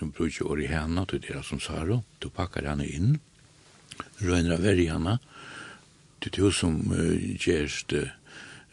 du 0.02 0.10
bruker 0.10 0.50
året 0.50 0.66
i 0.66 0.72
henne 0.72 1.06
til 1.06 1.22
dere 1.22 1.44
som 1.46 1.60
Saro, 1.62 2.02
du 2.22 2.30
pakker 2.34 2.66
henne 2.66 2.88
inn, 2.90 3.20
røyner 4.22 4.56
av 4.58 4.66
verre 4.66 4.88
henne, 4.90 5.18
til 6.22 6.34
du 6.38 6.48
som 6.56 6.80
uh, 6.90 7.14
gjerst, 7.38 7.94
uh, 7.94 8.10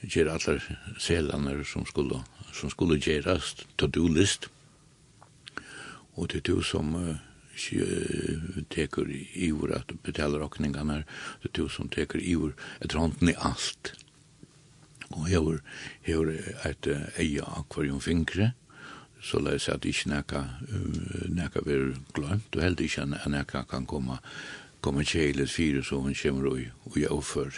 gjer 0.08 0.30
alle 0.32 0.56
selene 1.00 1.58
som 1.68 1.84
skulle, 1.88 2.22
som 2.56 2.72
skulle 2.72 3.00
gjeres, 3.02 3.54
to-do-list, 3.76 4.48
og 6.16 6.32
det 6.32 6.46
du 6.48 6.62
som 6.64 6.96
uh, 6.96 7.16
teker 8.72 9.10
ivor 9.34 9.74
at 9.76 9.92
betaler 10.06 10.40
råkningene, 10.40 11.02
det 11.42 11.52
to 11.58 11.68
som 11.68 11.90
teker 11.92 12.22
i 12.22 12.36
ord 12.38 12.54
et 12.80 12.94
randen 12.94 13.32
i 13.32 13.36
allt 13.36 13.96
og 15.08 15.24
hever 15.26 15.58
hever 16.06 16.36
et 16.68 16.86
eia 17.18 17.46
akvarium 17.58 17.98
fingre 18.04 18.52
så 19.22 19.38
läs 19.38 19.68
att 19.68 19.84
ich 19.84 20.06
näka 20.06 20.44
näka 21.28 21.60
vill 21.60 21.96
glömt 22.12 22.56
och 22.56 22.62
helt 22.62 22.80
ich 22.80 22.98
näka 23.26 23.64
kan 23.70 23.86
komma 23.86 24.18
komma 24.80 25.04
till 25.04 25.40
ett 25.40 25.50
fyra 25.50 25.82
så 25.82 25.96
hon 25.96 26.14
kommer 26.14 26.46
och 26.46 26.58
och 26.84 26.98
jag 26.98 27.24
för 27.24 27.54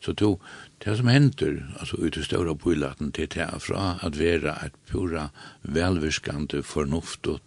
så 0.00 0.14
to, 0.14 0.40
det 0.78 0.96
som 0.96 1.06
händer 1.06 1.74
alltså 1.78 1.96
ut 1.96 2.16
i 2.16 2.22
stora 2.22 2.54
pojlaten 2.54 3.12
till 3.12 3.28
det 3.28 3.60
fra 3.60 3.98
att 4.02 4.16
vara 4.16 4.56
ett 4.56 4.86
pura 4.86 5.30
välviskande 5.62 6.62
förnuftigt 6.62 7.42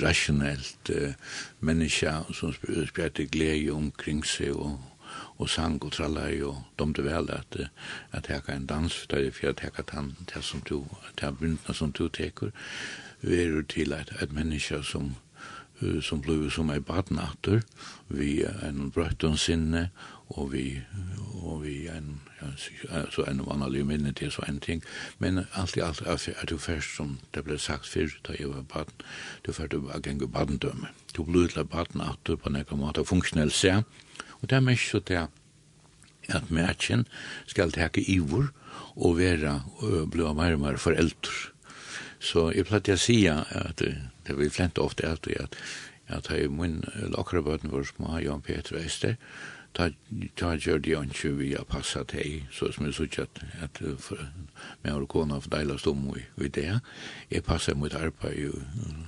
rationellt 0.00 0.90
eh, 0.90 1.12
människa 1.58 2.24
som 2.34 2.52
spjärte 2.88 3.24
glädje 3.24 3.70
omkring 3.70 4.24
sig 4.24 4.52
och 4.52 4.78
og 5.38 5.48
sang 5.48 5.82
og 5.84 5.92
trallai 5.92 6.42
og 6.42 6.62
domte 6.78 7.04
vel 7.04 7.30
at 7.30 7.56
at 8.12 8.26
heka 8.26 8.40
kan 8.40 8.66
dans 8.66 9.06
der 9.10 9.30
for 9.30 9.48
at 9.48 9.60
heka 9.60 9.82
tan 9.82 10.16
det 10.34 10.44
som 10.44 10.60
du 10.60 10.86
der 11.20 11.30
bindna 11.30 11.72
som 11.72 11.92
du 11.92 12.08
tekur 12.08 12.50
verur 13.22 13.62
til 13.62 13.92
at 13.92 14.12
at 14.18 14.32
menneske 14.32 14.82
som 14.82 15.14
som 16.02 16.20
blev 16.20 16.50
som 16.50 16.70
ei 16.70 16.80
badnatter 16.80 17.60
vi 18.08 18.44
en 18.62 18.90
brøtton 18.90 19.36
sinne 19.36 19.90
og 20.28 20.52
vi 20.52 20.82
og 21.42 21.62
vi 21.62 21.86
en 21.88 22.20
ja, 22.42 23.02
så 23.10 23.22
en 23.22 23.42
vanlig 23.46 23.86
minne 23.86 24.12
til 24.12 24.30
så 24.30 24.42
en 24.48 24.60
ting. 24.60 24.82
Men 25.18 25.38
alt 25.54 25.76
i 25.76 25.80
alt 25.80 26.02
er 26.06 26.18
at 26.42 26.50
du 26.50 26.58
først 26.58 26.96
som 26.96 27.18
det 27.34 27.44
ble 27.44 27.58
sagt 27.58 27.86
før 27.86 28.08
da 28.26 28.34
jeg 28.38 28.50
var 28.50 28.62
barn 28.62 28.92
du 29.46 29.52
først 29.52 29.72
du 29.72 29.80
var 29.86 30.00
gang 30.00 30.32
barn 30.32 30.58
dømme 30.58 30.88
du 31.16 31.24
ble 31.24 31.48
til 31.48 31.64
barn 31.64 32.00
at 32.00 32.18
du 32.26 32.36
på 32.36 32.50
nekka 32.50 32.76
måte 32.76 33.04
funksjonell 33.04 33.50
se 33.50 33.82
Og 34.40 34.50
det 34.50 34.56
er 34.56 34.64
mest 34.64 34.90
så 34.90 35.00
det 35.00 35.26
at 36.28 36.50
mætjen 36.52 37.06
skal 37.46 37.72
teke 37.72 38.04
ivor 38.04 38.50
og 38.96 39.18
vera 39.18 39.60
og 39.80 40.10
blå 40.12 40.32
marmar 40.36 40.76
foreldur. 40.76 41.52
Så 42.20 42.50
jeg 42.50 42.66
platt 42.66 42.88
jeg 42.88 42.98
sia 42.98 43.38
at 43.54 43.78
det 43.78 44.36
vi 44.38 44.50
flent 44.50 44.78
ofte 44.78 45.06
er 45.06 45.16
at 45.40 45.56
at 46.08 46.28
hei 46.32 46.46
mun 46.48 46.80
lakra 47.12 47.42
bøten 47.44 47.70
vår 47.72 47.84
sma 47.84 48.20
Jan 48.24 48.42
Peter 48.42 48.78
Eister 48.80 49.16
ta 49.76 49.90
ta 50.40 50.54
gjør 50.56 50.78
de 50.78 50.94
ikke 50.96 51.32
vi 51.36 51.52
har 51.52 51.68
passet 51.68 52.14
hei 52.16 52.46
så 52.50 52.72
som 52.72 52.86
jeg 52.86 52.94
sier 52.96 53.26
at 53.26 53.42
at 53.62 53.82
med 54.82 54.92
å 54.94 55.06
kone 55.06 55.36
av 55.36 55.50
deila 55.52 55.76
stom 55.78 56.08
i 56.16 56.48
det 56.48 56.80
jeg 57.30 57.44
passer 57.44 57.76
mot 57.76 57.94
arbeid 57.94 58.38
i 58.38 58.48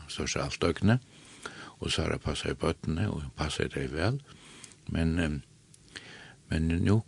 største 0.08 0.42
alt 0.42 0.60
døgnet 0.60 1.00
og 1.80 1.90
så 1.90 2.02
har 2.02 2.12
jeg 2.12 2.20
passet 2.20 2.52
i 2.52 2.60
bøttene 2.60 3.08
og 3.08 3.24
passet 3.36 3.74
det 3.74 3.88
vel 3.92 4.20
og 4.20 4.39
Men, 4.86 5.42
men 6.48 6.68
nu 6.68 7.00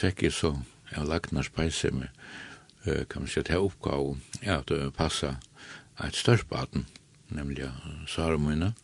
säker 0.00 0.30
så 0.30 0.60
jag 0.90 1.08
lagt 1.08 1.30
när 1.30 1.42
spejse 1.42 1.90
med 1.90 2.08
kan 3.08 3.22
man 3.22 3.28
säga 3.28 3.44
till 3.44 3.54
uppgave 3.54 4.16
att 4.46 4.96
passa 4.96 5.36
ett 6.04 6.14
störst 6.14 6.48
baden, 6.48 6.86
nämligen 7.28 7.70
Sarumina, 8.08 8.74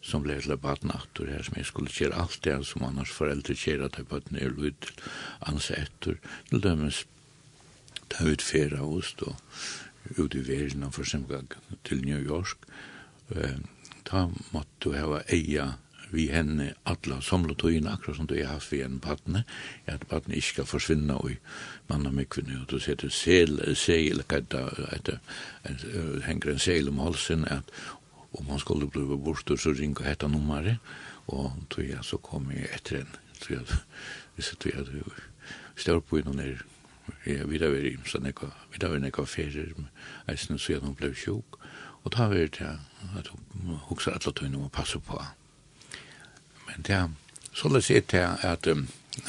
som 0.00 0.22
blev 0.22 0.40
till 0.40 0.56
baden 0.56 0.90
attor 0.90 1.26
här 1.26 1.42
som 1.42 1.54
jag 1.56 1.66
skulle 1.66 1.88
köra 1.88 2.14
allt 2.14 2.42
det 2.42 2.64
som 2.64 2.82
annars 2.84 3.12
föräldrar 3.12 3.54
köra 3.54 3.88
till 3.88 4.04
baden 4.04 4.36
är 4.36 4.66
ut 4.66 4.92
ansettor 5.38 6.20
till 6.48 6.60
dömes 6.60 7.06
ta 8.08 8.24
ut 8.24 8.42
fera 8.42 8.82
oss 8.82 9.14
då 9.18 9.36
ut 10.16 10.34
i 10.34 10.40
världen 10.40 10.92
för 10.92 11.02
exempel 11.02 11.46
till 11.82 12.04
New 12.04 12.22
York 12.22 12.58
ta 14.02 14.30
måtte 14.50 14.68
du 14.78 14.98
ha 14.98 15.20
eia 15.20 15.74
vi 16.12 16.26
henne 16.32 16.72
alla 16.84 17.20
samletøyene, 17.24 17.90
akkurat 17.92 18.16
som 18.16 18.26
du 18.26 18.34
har 18.36 18.54
haft 18.54 18.72
vi 18.72 18.82
en 18.84 19.00
badne, 19.00 19.44
at 19.86 20.06
badne 20.10 20.36
ikke 20.36 20.48
skal 20.48 20.68
forsvinne 20.68 21.16
og 21.16 21.30
manna 21.88 22.12
mykvinni, 22.12 22.58
og 22.60 22.70
du 22.70 22.78
ser 22.78 23.00
til 23.00 23.10
sel, 23.10 23.58
sel, 23.76 24.22
henger 26.26 26.52
en 26.52 26.58
sel 26.58 26.88
om 26.88 26.98
halsen, 26.98 27.44
at 27.48 27.72
om 28.32 28.48
han 28.48 28.58
skulle 28.58 28.90
bli 28.90 29.04
borster, 29.24 29.56
så 29.56 29.74
ringa 29.76 30.04
hetta 30.04 30.28
nummeret, 30.28 30.78
og 31.26 31.52
tog 31.70 31.84
jeg 31.84 32.04
så 32.04 32.16
kom 32.16 32.50
jeg 32.52 32.68
etter 32.74 33.02
en, 33.02 33.16
tog 33.40 33.56
jeg, 33.56 33.80
hvis 34.36 34.52
jeg 34.52 34.58
tog 34.58 34.72
jeg, 34.76 35.02
stør 35.76 36.00
på 36.00 36.20
innan 36.20 36.40
er, 36.40 36.64
jeg 37.26 37.48
vidar 37.50 37.72
veri, 37.72 37.96
så 38.06 38.20
nekva, 38.22 38.52
vidar 38.72 38.92
veri 38.92 39.06
nekva 39.06 39.24
ferier, 39.26 39.72
eisen 40.28 40.58
så 40.58 40.76
jeg 40.76 40.82
nå 40.84 41.12
sjuk, 41.14 41.58
og 42.04 42.12
ta 42.12 42.26
veri 42.28 42.48
til 42.48 42.66
at 43.18 43.30
huksa 43.88 44.16
atla 44.16 44.32
tøyne 44.32 44.58
og 44.58 44.72
passa 44.72 44.98
på 44.98 45.20
Men 46.72 46.86
det 46.88 47.02
så 47.52 47.68
la 47.68 47.82
seg 47.84 48.06
til 48.08 48.24
at, 48.24 48.68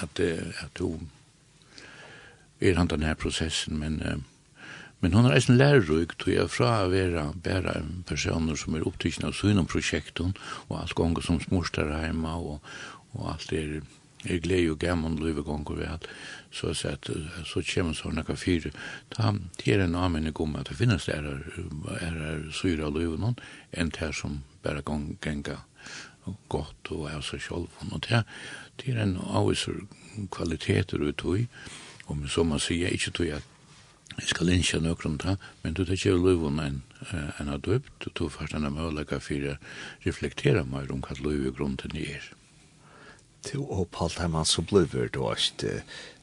at, 0.02 0.20
at 0.20 0.80
hun 0.80 1.10
er 2.64 2.78
han 2.80 2.88
den 2.88 3.04
her 3.04 3.18
prosessen, 3.20 3.80
men, 3.80 4.00
men 5.04 5.14
hun 5.14 5.26
er 5.26 5.36
eisen 5.36 5.58
lærerug, 5.60 6.14
tog 6.18 6.32
jeg 6.32 6.52
fra 6.52 6.86
å 6.86 6.92
være 6.94 7.26
bare 7.44 7.82
personer 8.08 8.56
som 8.60 8.78
er 8.78 8.86
opptrykkende 8.88 9.34
av 9.34 9.36
synom 9.36 9.68
prosjekten, 9.68 10.32
og 10.70 10.78
alt 10.80 10.96
gonger 10.96 11.26
som 11.26 11.42
smorstar 11.44 11.92
hjemme, 11.92 12.32
og, 12.32 12.64
og 13.18 13.34
alt 13.34 13.52
er, 13.52 13.82
er 14.24 14.40
glede 14.46 14.72
og 14.72 14.80
gammon 14.80 15.20
løyve 15.20 15.44
gonger 15.44 15.82
vi 15.82 15.90
alt, 15.92 16.08
så 16.56 16.72
at 16.88 17.12
så 17.50 17.66
kommer 17.74 17.98
sånn 17.98 18.16
noen 18.16 18.40
fire. 18.40 18.72
Da 19.12 19.34
er 19.68 19.84
en 19.84 20.00
amen 20.00 20.30
i 20.30 20.32
at 20.32 20.72
det 20.72 20.80
finnes 20.80 21.10
der 21.12 21.28
er, 21.28 21.44
er, 22.00 22.24
er 22.24 22.88
av 22.88 22.96
løyve 22.96 23.20
noen, 23.20 23.36
enn 23.76 23.92
det 23.92 24.14
som 24.16 24.40
bare 24.64 24.86
gonger 24.88 25.20
og 26.26 26.36
godt 26.50 26.92
og 26.96 27.08
er 27.12 27.24
seg 27.26 27.42
selv. 27.42 27.72
Og 27.92 28.04
det, 28.08 28.24
det 28.80 28.94
er 28.94 29.04
en 29.04 29.18
avviser 29.24 29.84
kvaliteter 30.32 31.02
ut 31.04 31.26
i, 31.38 31.48
og 32.08 32.28
som 32.30 32.52
man 32.52 32.62
sier, 32.62 32.92
ikke 32.92 33.16
tog 33.16 33.34
at 33.40 33.50
jeg 34.14 34.28
skal 34.30 34.50
ikke 34.50 34.78
om 35.06 35.18
det, 35.18 35.38
men 35.64 35.74
du 35.74 35.86
tar 35.86 35.94
ikke 35.94 36.12
løven 36.14 36.60
en, 36.60 36.84
en 37.40 37.50
av 37.50 37.62
døpt, 37.66 38.06
og 38.06 38.12
du 38.14 38.30
først 38.30 38.54
en 38.54 38.68
av 38.68 38.76
mølaga 38.76 39.18
for 39.20 39.48
å 39.50 39.56
reflektere 40.06 40.64
mer 40.70 40.92
om 40.94 41.02
hva 41.02 41.18
løv 41.18 41.48
i 41.48 41.54
grunden 41.56 41.98
er. 41.98 42.28
Til 43.44 43.64
å 43.64 43.82
oppholde 43.84 44.22
her 44.22 44.30
man 44.30 44.46
så 44.46 44.62
blir 44.62 44.86
det 44.86 45.18
også, 45.18 45.80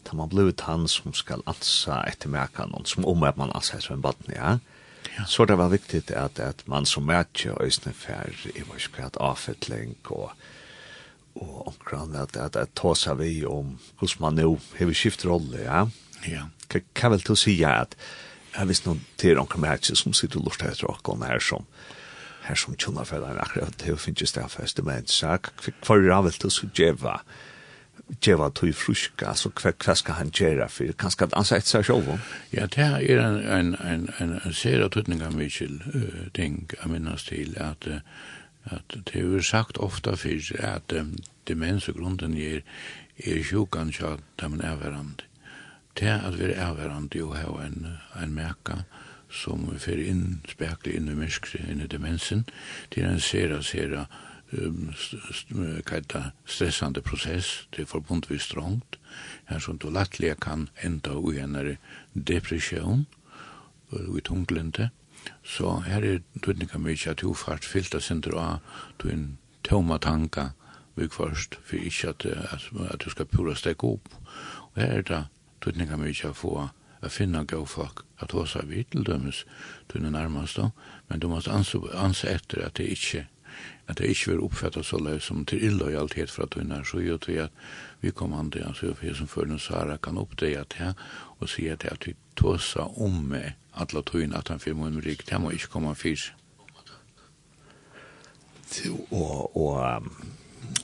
da 0.06 0.16
man 0.16 0.30
blir 0.30 0.52
han 0.64 0.86
som 0.88 1.12
skal 1.12 1.42
ansa 1.50 1.98
etter 2.06 2.30
merkan, 2.30 2.72
som 2.86 3.04
om 3.04 3.26
at 3.26 3.36
man 3.40 3.50
ansa 3.56 3.80
etter 3.80 3.96
en 3.96 4.06
baden, 4.06 4.36
ja? 4.36 4.58
Ja. 5.20 5.26
Så 5.26 5.44
det 5.44 5.56
var 5.56 5.68
viktig 5.68 6.10
at, 6.16 6.38
at 6.38 6.62
man 6.68 6.86
som 6.86 7.04
mætje 7.04 7.52
og 7.52 7.66
ösnen 7.66 7.94
fär 7.94 8.32
i 8.54 8.62
vår 8.62 8.88
kvart 8.94 9.16
avfettling 9.20 9.96
og 10.04 10.30
og 11.34 11.66
omkring 11.66 12.16
at 12.16 12.36
at 12.36 12.56
at 12.56 12.68
ta 12.74 12.94
sig 12.94 13.18
vi 13.18 13.44
om 13.44 13.78
hur 14.00 14.20
man 14.20 14.34
nu 14.34 14.58
har 14.78 14.92
skift 14.92 15.24
rolle 15.24 15.58
ja. 15.58 15.88
Ja. 16.26 16.48
Kan, 16.68 16.80
kan 16.94 17.10
väl 17.10 17.20
då 17.20 17.32
at 17.32 17.70
att 17.70 17.96
jag 18.58 18.66
visst 18.66 18.84
til 18.84 19.00
till 19.16 19.38
omkring 19.38 19.60
märke 19.60 19.96
som 19.96 20.12
sitter 20.12 20.38
och 20.38 20.44
lustar 20.44 20.68
efter 20.68 20.90
och 20.90 21.26
her 21.26 21.38
som 21.38 21.64
her 22.42 22.54
som 22.54 22.76
tjuna 22.76 23.04
för 23.04 23.20
den 23.20 23.38
akkurat 23.38 23.78
det 23.78 24.00
finns 24.00 24.22
ju 24.22 24.26
staffast 24.26 24.82
men 24.82 25.06
sak 25.06 25.46
för 25.82 26.02
jag 26.02 26.22
vill 26.22 26.32
då 26.40 26.50
så 26.50 26.66
geva 26.74 27.20
djeva 28.20 28.50
tog 28.50 28.74
fruska, 28.74 29.30
altså 29.32 29.50
hva, 29.54 29.72
hva 29.84 29.94
skal 29.96 30.18
han 30.18 30.32
gjøre 30.34 30.68
for? 30.68 30.92
kanskje 30.98 31.16
skal 31.16 31.32
han 31.36 31.48
sette 31.48 31.68
seg 31.68 31.86
selv? 31.88 32.10
Ja, 32.52 32.66
det 32.66 32.86
er 32.86 33.22
en, 33.22 33.40
en, 33.40 33.74
en, 33.80 34.06
en, 34.18 34.36
en 34.44 34.54
sere 34.56 34.88
tøtning 34.88 35.22
av 35.26 35.36
Mitchell 35.36 35.80
uh, 35.94 36.28
ting 36.34 36.62
jeg 36.76 36.92
minnes 36.92 37.26
til, 37.28 37.56
at, 37.60 37.88
at 38.70 38.96
det 39.12 39.24
er 39.24 39.46
sagt 39.46 39.78
ofta 39.78 40.16
fyrir 40.16 40.56
at 40.58 40.92
um, 40.92 41.16
demens 41.48 41.88
og 41.88 42.00
grunden 42.00 42.36
er, 42.38 42.62
er 43.18 43.42
sjukan 43.44 43.92
til 43.92 44.16
at 44.16 44.48
man 44.48 44.64
er 44.64 44.76
verand. 44.80 45.26
Det 45.98 46.08
er 46.08 46.24
at 46.26 46.38
vi 46.38 46.52
er 46.52 46.74
verand 46.74 47.14
jo 47.14 47.32
har 47.34 47.62
en, 47.64 47.96
en 48.22 48.34
meka 48.34 48.82
som 49.30 49.68
fyrir 49.78 50.10
inn, 50.10 50.40
spekli 50.50 50.96
inn 50.98 51.08
i 51.10 51.14
myskri, 51.14 51.60
inn 51.70 51.82
i 51.84 51.86
demensen, 51.86 52.44
til 52.90 53.06
en 53.06 53.20
sera, 53.20 53.62
sera, 53.62 54.06
sere, 54.06 54.29
kajta 55.86 56.30
stressande 56.44 57.02
process, 57.02 57.68
det 57.70 57.82
er 57.82 57.86
forbundt 57.90 58.30
vi 58.30 58.38
strongt, 58.38 58.98
her 59.46 59.58
som 59.58 59.78
du 59.78 59.90
lattelig 59.90 60.36
kan 60.40 60.68
enda 60.82 61.14
ui 61.14 61.38
en 61.38 61.76
depression, 62.14 63.06
ui 63.92 64.20
tunglente, 64.20 64.90
så 65.44 65.80
her 65.86 66.04
er 66.04 66.22
tøtninga 66.42 66.78
mykje 66.78 67.10
at 67.10 67.22
hofart 67.26 67.64
fylta 67.64 68.00
sindra 68.00 68.40
av 68.40 68.84
tøyn 68.98 69.36
tøyma 69.62 69.98
tanka 69.98 70.50
vi 70.96 71.08
først, 71.08 71.58
for 71.64 71.76
ikkje 71.76 72.08
at, 72.08 72.26
at, 72.26 72.68
at 72.90 73.04
du 73.04 73.10
skal 73.10 73.26
pura 73.26 73.54
stekka 73.54 73.86
opp. 73.86 74.08
Og 74.72 74.80
her 74.80 74.92
er 74.98 75.02
det 75.02 75.24
tøtninga 75.62 75.96
mykje 76.00 76.32
at 76.32 76.36
få 76.36 76.68
a 77.02 77.08
finna 77.08 77.44
gau 77.44 77.64
folk 77.64 78.04
at 78.20 78.32
hos 78.32 78.56
av 78.56 78.68
vi 78.68 78.82
til 78.84 79.04
dømes, 79.04 79.44
tøyne 79.88 80.10
nærmast 80.10 80.58
men 81.08 81.20
du 81.20 81.28
måst 81.28 81.48
anse 81.48 82.28
etter 82.28 82.66
at 82.66 82.76
det 82.76 82.90
ikkje 82.92 83.26
at 83.90 83.98
det 83.98 84.10
ikke 84.10 84.30
vil 84.30 84.42
oppfattet 84.46 84.86
så 84.86 84.98
løy 85.02 85.18
som 85.20 85.44
til 85.44 85.64
illojalitet 85.64 86.30
fra 86.30 86.46
tunnar, 86.46 86.84
så 86.86 87.02
gjør 87.02 87.16
det 87.26 87.38
at 87.46 87.50
vi 88.00 88.10
kom 88.10 88.32
an 88.32 88.50
til 88.50 88.64
hans 88.64 88.82
øyne 88.82 89.14
som 89.14 89.28
følger 89.28 89.58
Sara 89.58 89.96
kan 89.96 90.18
oppdage 90.18 90.64
det 90.78 90.94
og 91.38 91.48
si 91.48 91.66
at 91.68 91.84
at 91.84 92.06
vi 92.06 92.14
tåsa 92.36 92.80
om 92.80 93.12
med 93.12 93.52
alle 93.74 94.02
tunnar 94.02 94.38
at 94.38 94.48
han 94.48 94.60
firma 94.60 94.86
under 94.86 95.00
rik, 95.06 95.30
det 95.30 95.40
må 95.40 95.50
ikke 95.50 95.68
komme 95.68 95.94
fyrt. 95.94 96.34
Og, 99.10 99.56
og 99.56 100.06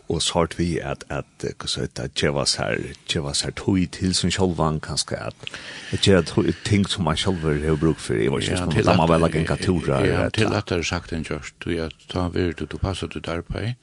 och 0.07 0.23
så 0.23 0.39
har 0.39 0.49
vi 0.57 0.81
at 0.81 1.05
at 1.09 1.25
hva 1.59 1.67
så 1.67 1.81
heter 1.81 2.09
det 2.09 2.21
her 2.23 2.33
här 2.59 2.79
her 3.13 3.45
här 3.45 3.51
tog 3.51 3.91
till 3.91 4.15
som 4.15 4.31
självan 4.31 4.81
kanskje 4.81 5.17
at 5.17 5.35
at 5.93 6.09
är 6.09 6.65
ting 6.65 6.87
som 6.87 7.05
man 7.05 7.17
själv 7.17 7.43
har 7.69 7.77
bruk 7.77 7.99
för 7.99 8.15
i 8.15 8.29
vars 8.29 8.47
som 8.47 8.97
man 8.97 9.09
vel 9.09 9.21
lage 9.21 9.39
en 9.39 9.47
katura 9.47 10.07
ja 10.07 10.31
till 10.31 10.55
at 10.55 10.69
det 10.69 10.87
sagt 10.87 11.13
en 11.13 11.25
kjørst 11.25 11.55
du 11.65 11.71
ja, 11.71 11.89
ta 12.09 12.29
vil 12.29 12.53
du 12.53 12.67
du 12.67 12.79
passer 12.79 13.07
du 13.07 13.21
der 13.21 13.41
på 13.41 13.75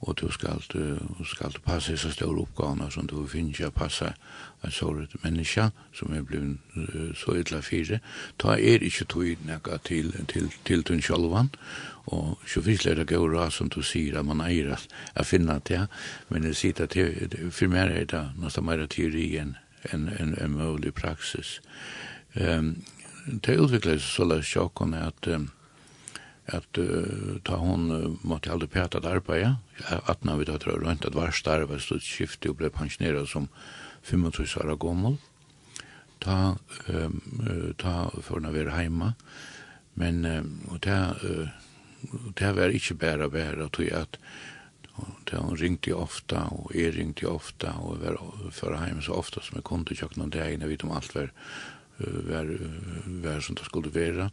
och 0.00 0.14
du 0.14 0.30
skal 0.32 0.62
du 0.72 0.98
ska 1.24 1.48
passe 1.64 1.96
så 1.96 2.10
stor 2.10 2.40
uppgåvor 2.40 2.90
som 2.90 3.06
du 3.06 3.26
finner 3.26 3.50
ikke 3.50 3.70
passe 3.70 4.12
en 4.64 4.70
sårad 4.70 5.08
menneske 5.22 5.70
som 5.92 6.12
er 6.12 6.22
blivit 6.22 6.58
så 7.16 7.34
ytla 7.36 7.60
fire 7.60 8.00
ta 8.38 8.48
er 8.48 8.82
ikke 8.82 9.04
tog 9.04 9.24
til 9.84 10.12
til 10.12 10.12
til 10.28 10.50
til 10.64 10.82
den 10.88 11.02
självan 11.02 11.50
Og 12.10 12.42
så 12.48 12.62
finnes 12.62 12.82
det 12.82 13.06
gå 13.06 13.20
bra 13.22 13.46
som 13.54 13.68
du 13.70 13.80
sier, 13.86 14.18
at 14.18 14.26
man 14.26 14.42
eier 14.42 14.72
at 14.74 14.90
å 15.14 15.24
finne 15.26 15.60
det, 15.68 15.84
men 16.28 16.46
jeg 16.48 16.58
sier 16.58 16.84
at 16.84 16.94
det 16.94 17.50
for 17.54 17.70
meg 17.70 17.94
er 17.94 18.08
det 18.10 18.22
nesten 18.40 18.66
mer 18.66 18.82
teori 18.90 19.28
enn 19.38 19.56
en, 19.82 20.08
en, 20.08 20.34
en 20.34 20.50
mulig 20.50 20.92
praksis. 20.94 21.60
Um, 22.34 22.82
det 23.26 23.56
utviklet 23.58 24.00
seg 24.00 24.10
så 24.10 24.26
løs 24.28 24.48
sjokkene 24.48 25.00
at, 25.06 25.28
um, 25.30 25.48
at 26.50 26.80
uh, 26.80 27.38
ta 27.46 27.60
hon 27.60 27.88
uh, 27.92 28.06
måtte 28.26 28.52
aldri 28.52 28.68
peta 28.74 29.00
at 29.00 29.08
arbeid, 29.08 29.56
at 29.88 30.24
når 30.24 30.42
vi 30.42 30.50
da 30.50 30.58
tror 30.60 30.82
rundt 30.84 31.06
at 31.08 31.16
varst 31.16 31.48
arbeid 31.48 31.82
stod 31.84 32.04
skifte 32.04 32.52
og 32.52 32.60
ble 32.60 32.72
pensjoneret 32.74 33.30
som 33.30 33.48
25 34.08 34.60
år 34.64 34.76
gammel, 34.80 35.18
ta, 36.20 36.56
um, 36.88 37.20
ta 37.80 37.96
for 38.20 38.40
å 38.40 38.54
være 38.54 38.76
hjemme, 38.76 39.14
men 40.00 40.24
um, 40.26 40.54
og 40.74 40.80
ta... 40.86 41.02
Uh, 41.24 41.48
det 42.38 42.52
var 42.56 42.72
ikke 42.74 42.96
bare 43.00 43.28
bare, 43.32 43.68
tog 43.68 43.86
jeg 43.86 44.06
at 44.06 44.18
hon 45.32 45.56
ringte 45.56 45.94
ofta, 45.96 46.46
og 46.52 46.72
jeg 46.74 46.94
ringte 46.96 47.28
ofta, 47.28 47.74
og 47.80 48.00
var 48.02 48.18
for 48.52 48.76
heim 48.76 49.00
så 49.02 49.16
ofta 49.16 49.42
som 49.44 49.58
jeg 49.58 49.66
kunne 49.68 49.88
til 49.88 50.00
kjøkken 50.02 50.24
om 50.26 50.32
det 50.32 50.42
ene, 50.44 50.66
jeg 50.66 50.74
vet 50.74 50.84
om 50.84 50.94
alt 50.96 51.14
var, 51.14 51.30
var, 52.00 52.50
var 53.24 53.40
som 53.44 53.56
det 53.56 53.68
skulle 53.68 53.92
være. 53.94 54.30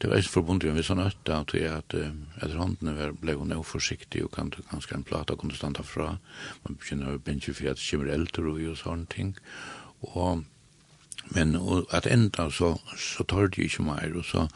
Det 0.00 0.10
var 0.10 0.20
ikke 0.20 0.34
forbundet 0.34 0.74
med 0.76 0.86
sånn 0.86 1.02
øtta, 1.04 1.40
og 1.40 1.50
tog 1.52 1.60
jeg 1.60 1.72
at 1.72 1.96
etter 1.96 2.58
håndene 2.60 2.96
var, 2.98 3.16
ble 3.22 3.36
hun 3.40 3.56
uforsiktig, 3.56 4.24
og 4.26 4.32
kan, 4.36 4.52
ganske 4.72 4.96
en 4.96 5.06
plata 5.06 5.36
kunne 5.36 5.56
standa 5.56 5.84
fra, 5.86 6.14
man 6.64 6.80
begynner 6.80 7.14
å 7.16 7.24
bensje 7.24 7.56
for 7.56 7.72
at 7.72 7.80
det 7.80 7.88
kommer 7.92 8.14
eldre 8.16 8.56
og 8.56 8.80
sånne 8.80 9.12
ting, 9.12 9.36
og 10.14 10.46
Men 11.30 11.54
og 11.54 11.86
at 11.94 12.06
enda 12.10 12.48
så, 12.50 12.72
så 12.98 13.22
tar 13.28 13.50
det 13.52 13.62
ikke 13.62 13.84
mer, 13.86 14.16
og 14.16 14.24
så 14.24 14.48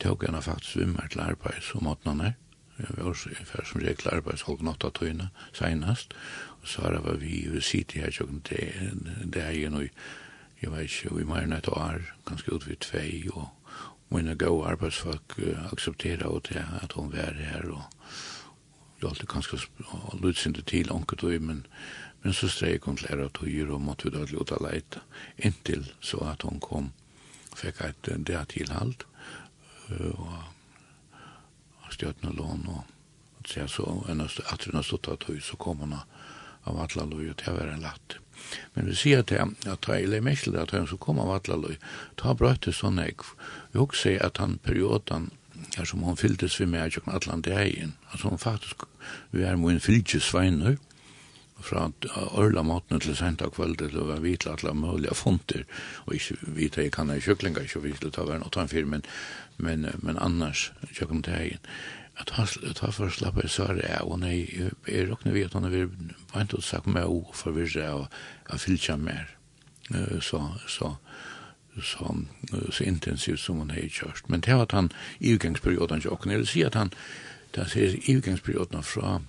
tok 0.00 0.26
henne 0.26 0.42
faktisk 0.42 0.72
svimmer 0.72 1.08
til 1.10 1.20
arbeids 1.20 1.74
om 1.74 1.84
måtene 1.88 2.34
Jeg 2.78 2.86
var 2.96 3.04
også 3.04 3.30
før 3.44 3.64
som 3.64 3.80
regel 3.80 4.08
arbeids 4.10 4.42
halv 4.42 4.62
natta 4.66 4.90
tøyne 4.90 5.28
senast, 5.52 6.14
og 6.62 6.68
så 6.68 6.90
var 7.04 7.20
vi 7.22 7.44
i 7.46 7.60
sitt 7.60 7.92
her 7.92 8.10
tjokken 8.10 8.42
det 8.46 9.42
er 9.42 9.52
jo 9.54 9.70
noe, 9.70 9.90
jeg 10.62 10.72
vet 10.72 10.82
ikke, 10.82 11.14
vi 11.14 11.24
må 11.24 11.38
gjerne 11.38 11.58
et 11.58 11.68
år, 11.68 12.00
ganske 12.26 12.52
ut 12.52 12.66
ved 12.68 12.76
tvei, 12.82 13.28
og 13.30 13.48
mine 14.10 14.34
gode 14.34 14.66
arbeidsfolk 14.66 15.38
aksepterer 15.72 16.26
og 16.26 16.44
til 16.44 16.64
at 16.82 16.92
hun 16.92 17.12
var 17.12 17.38
her, 17.38 17.70
og 17.70 17.82
det 19.00 19.08
alltid 19.08 19.28
ganske 19.28 19.58
lutsende 20.22 20.62
til 20.62 20.92
onket 20.92 21.24
og 21.24 21.40
men 21.42 21.66
Men 22.24 22.32
så 22.32 22.48
streg 22.48 22.80
hun 22.84 22.96
til 22.96 23.10
æra 23.12 23.28
tøyer 23.28 23.70
og 23.70 23.80
måtte 23.80 24.04
vi 24.08 24.10
da 24.14 24.24
luta 24.24 24.56
leite 24.60 25.00
inntil 25.36 25.92
så 26.00 26.16
at 26.24 26.42
hun 26.42 26.60
kom, 26.60 26.92
fikk 27.56 27.80
et 27.84 28.08
det 28.26 28.48
tilhalt, 28.48 29.04
og 29.90 31.92
stjøtne 31.94 32.34
lån 32.34 32.66
og 32.72 32.82
så 33.44 33.66
så 33.68 34.04
enast, 34.08 34.40
at 34.48 34.64
hun 34.64 34.74
har 34.74 34.82
stått 34.82 35.08
av 35.08 35.18
tøy 35.20 35.40
så 35.40 35.56
kom 35.60 35.82
hun 35.84 35.98
av 36.64 36.78
Atlaløy 36.80 37.28
og 37.28 37.42
det 37.42 37.52
var 37.52 37.68
en 37.68 37.84
latt. 37.84 38.16
Men 38.74 38.88
vi 38.88 38.94
sier 38.96 39.22
til 39.22 39.42
ham 39.42 39.52
at 39.68 39.84
da 39.84 39.98
jeg 39.98 40.08
leir 40.08 40.24
meg 40.24 40.40
til 40.40 40.56
at 40.56 40.72
han 40.72 40.88
så 40.88 40.96
kom 40.96 41.20
av 41.20 41.34
Atlaløy 41.36 41.76
ta 42.20 42.32
brøtte 42.34 42.72
sånn 42.72 43.02
jeg 43.02 43.20
vi 43.72 43.82
også 43.84 44.16
at 44.24 44.40
han 44.40 44.58
perioden 44.64 45.30
her 45.76 45.86
som 45.88 46.02
hon 46.06 46.18
fylltes 46.18 46.56
vi 46.60 46.66
med 46.70 46.92
kjøkken 46.92 47.14
Atlant 47.14 47.46
til 47.46 47.56
egen 47.58 47.94
altså 48.10 48.32
hon 48.32 48.42
faktisk 48.42 48.86
vi 49.32 49.44
er 49.44 49.60
med 49.60 49.76
en 49.76 49.84
fylkesveiner 49.84 50.78
fra 51.64 51.86
ørla 52.36 52.64
måten 52.66 53.00
til 53.00 53.14
senta 53.16 53.48
kvöld 53.52 53.78
til 53.80 53.96
å 54.00 54.18
vite 54.20 54.50
alle 54.52 54.74
mulige 54.76 55.14
fonter 55.16 55.64
og 56.04 56.16
ikke 56.16 56.52
vite 56.58 56.84
jeg 56.84 56.92
kan 56.96 57.12
ha 57.12 57.20
kjøklinga 57.20 57.64
ikke 57.64 57.84
vite 57.84 58.10
det 58.10 58.18
være 58.18 58.42
noe 58.42 58.52
ta 58.52 58.66
en 58.66 58.90
men 58.90 59.06
men, 59.56 59.86
men 60.02 60.18
annars, 60.18 60.72
jag 61.00 61.08
kom 61.08 61.22
till 61.22 61.32
ägen, 61.32 61.58
att 62.14 62.30
han 62.30 62.46
tar 62.74 62.90
för 62.90 63.08
slappa 63.08 63.42
i 63.42 63.48
Sara 63.48 64.02
och 64.02 64.18
nej, 64.18 64.70
jag 64.86 65.10
råkna 65.10 65.32
vi 65.32 65.44
att 65.44 65.52
han 65.52 65.62
har 65.62 65.90
varit 66.32 66.52
och 66.52 66.64
sagt 66.64 66.86
mig 66.86 67.02
och 67.02 67.36
förvirra 67.36 67.94
och 67.94 68.06
jag 68.48 68.60
fylltja 68.60 68.96
mer. 68.96 69.36
Så, 70.20 70.54
så, 70.68 70.96
så, 71.82 72.16
så 72.72 72.84
intensivt 72.84 73.40
som 73.40 73.58
hon 73.58 73.70
har 73.70 73.88
kört. 73.88 74.28
Men 74.28 74.40
det 74.40 74.54
var 74.54 74.68
han 74.70 74.92
i 75.18 75.30
utgångsperioden 75.30 76.00
jag 76.04 76.20
kunde 76.20 76.46
se 76.46 76.64
att 76.64 76.74
han 76.74 76.90
det 77.54 77.68
ser 77.68 78.10
i 78.10 78.12
utgångsperioden 78.12 78.82
fra 78.82 79.20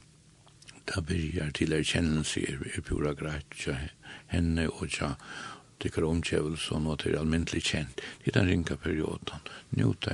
da 0.85 1.01
byrjar 1.01 1.51
til 1.51 1.73
erkjennelse 1.73 2.41
er 2.41 2.81
pura 2.85 3.13
greit 3.13 3.67
henne 4.27 4.69
og 4.69 4.89
ja 5.01 5.13
tycker 5.77 6.03
omkevelsen 6.03 6.87
och 6.87 6.99
till 6.99 7.17
allmäntlig 7.17 7.63
känt. 7.63 8.01
Det 8.23 8.35
är 8.35 8.39
den 8.39 8.47
ringa 8.47 8.75
perioden. 8.75 9.39
Nu 9.69 9.93
det 10.01 10.11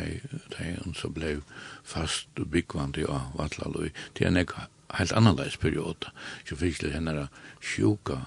är 0.58 0.94
så 0.96 1.10
blev 1.10 1.42
fast 1.84 2.40
och 2.40 2.48
byggvand 2.48 2.98
i 2.98 3.06
Vatlaloj. 3.36 3.94
Det 4.14 4.26
är 4.26 4.28
en 4.28 4.48
helt 4.88 5.12
annerledes 5.12 5.58
period. 5.58 6.06
Så 6.50 6.56
fick 6.56 6.82
det 6.82 6.92
henne 6.92 7.28
sjuka 7.62 8.22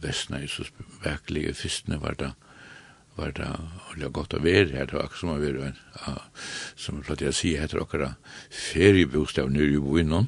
västna 0.00 0.42
i 0.42 0.48
så 0.48 0.64
verkliga 1.02 1.54
fyrstene 1.54 1.96
var 1.96 2.14
det 2.18 2.32
var 3.16 3.30
det 3.30 3.46
ordentlig 3.46 4.10
godt 4.12 4.34
å 4.34 4.42
være 4.42 4.72
her, 4.72 4.88
det 4.90 4.96
var 4.96 5.06
akkurat 5.06 5.20
som 5.20 5.32
å 5.34 5.38
være, 5.38 5.72
som 6.74 6.98
jeg 6.98 7.06
platt 7.06 7.22
å 7.22 7.32
si, 7.34 7.52
heter 7.58 7.82
akkurat 7.82 8.30
feriebostav 8.50 9.50
nere 9.54 9.76
i 9.76 9.82
Boinon, 9.82 10.26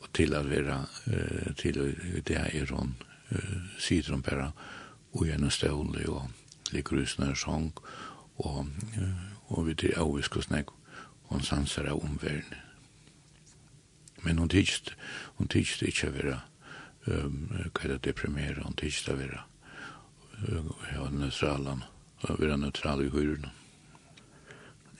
og 0.00 0.06
til 0.16 0.32
å 0.36 0.42
være, 0.46 0.78
til 1.60 1.80
det 2.24 2.38
er 2.40 2.72
hun, 2.72 2.94
sier 3.76 4.08
hun 4.08 4.24
bare, 4.24 4.50
og 5.12 5.26
gjerne 5.26 5.50
ståle 5.50 6.04
og 6.10 6.74
liker 6.74 7.00
ut 7.00 7.10
sånne 7.10 7.36
sång 7.38 7.70
og, 8.40 8.66
og 9.50 9.66
vi 9.66 9.74
til 9.74 9.96
avvisk 9.98 10.38
og 10.38 10.46
snakk 10.46 10.72
og 10.72 11.36
han 11.36 11.46
sanser 11.46 11.90
av 11.90 12.02
omverden 12.04 12.66
men 14.20 14.38
hun 14.38 14.50
tykst, 14.52 14.92
hun 15.38 15.48
tykst 15.48 15.82
ikke 15.82 16.10
å 16.10 16.16
være 16.16 16.40
um, 17.06 17.46
hva 17.50 17.64
er 17.64 17.72
kajda 17.76 18.02
deprimera 18.04 18.66
hon 18.66 18.76
tidsst 18.78 19.08
a 19.08 19.16
vera 19.18 19.46
ja, 20.40 21.08
nøytralen 21.10 21.84
og 22.28 22.40
være 22.40 22.60
nøytral 22.60 23.04
i 23.04 23.12
hyren 23.12 23.48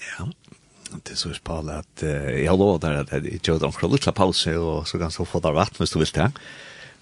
ja 0.09 0.31
det 0.91 1.15
er 1.15 1.21
så 1.21 1.31
spala 1.37 1.81
at 1.85 2.03
uh, 2.03 2.31
jag 2.45 2.59
lovade 2.59 3.01
att 3.01 3.13
jag 3.13 3.27
inte 3.27 3.53
hade 3.53 3.67
omkring 3.67 3.91
lutsa 3.91 4.13
pause 4.13 4.57
og 4.59 4.89
så 4.89 4.99
kan 4.99 5.13
jeg 5.19 5.27
få 5.27 5.41
der 5.41 5.55
vatt 5.55 5.79
hvis 5.79 5.91
du 5.91 5.99
vil 5.99 6.11
det. 6.15 6.33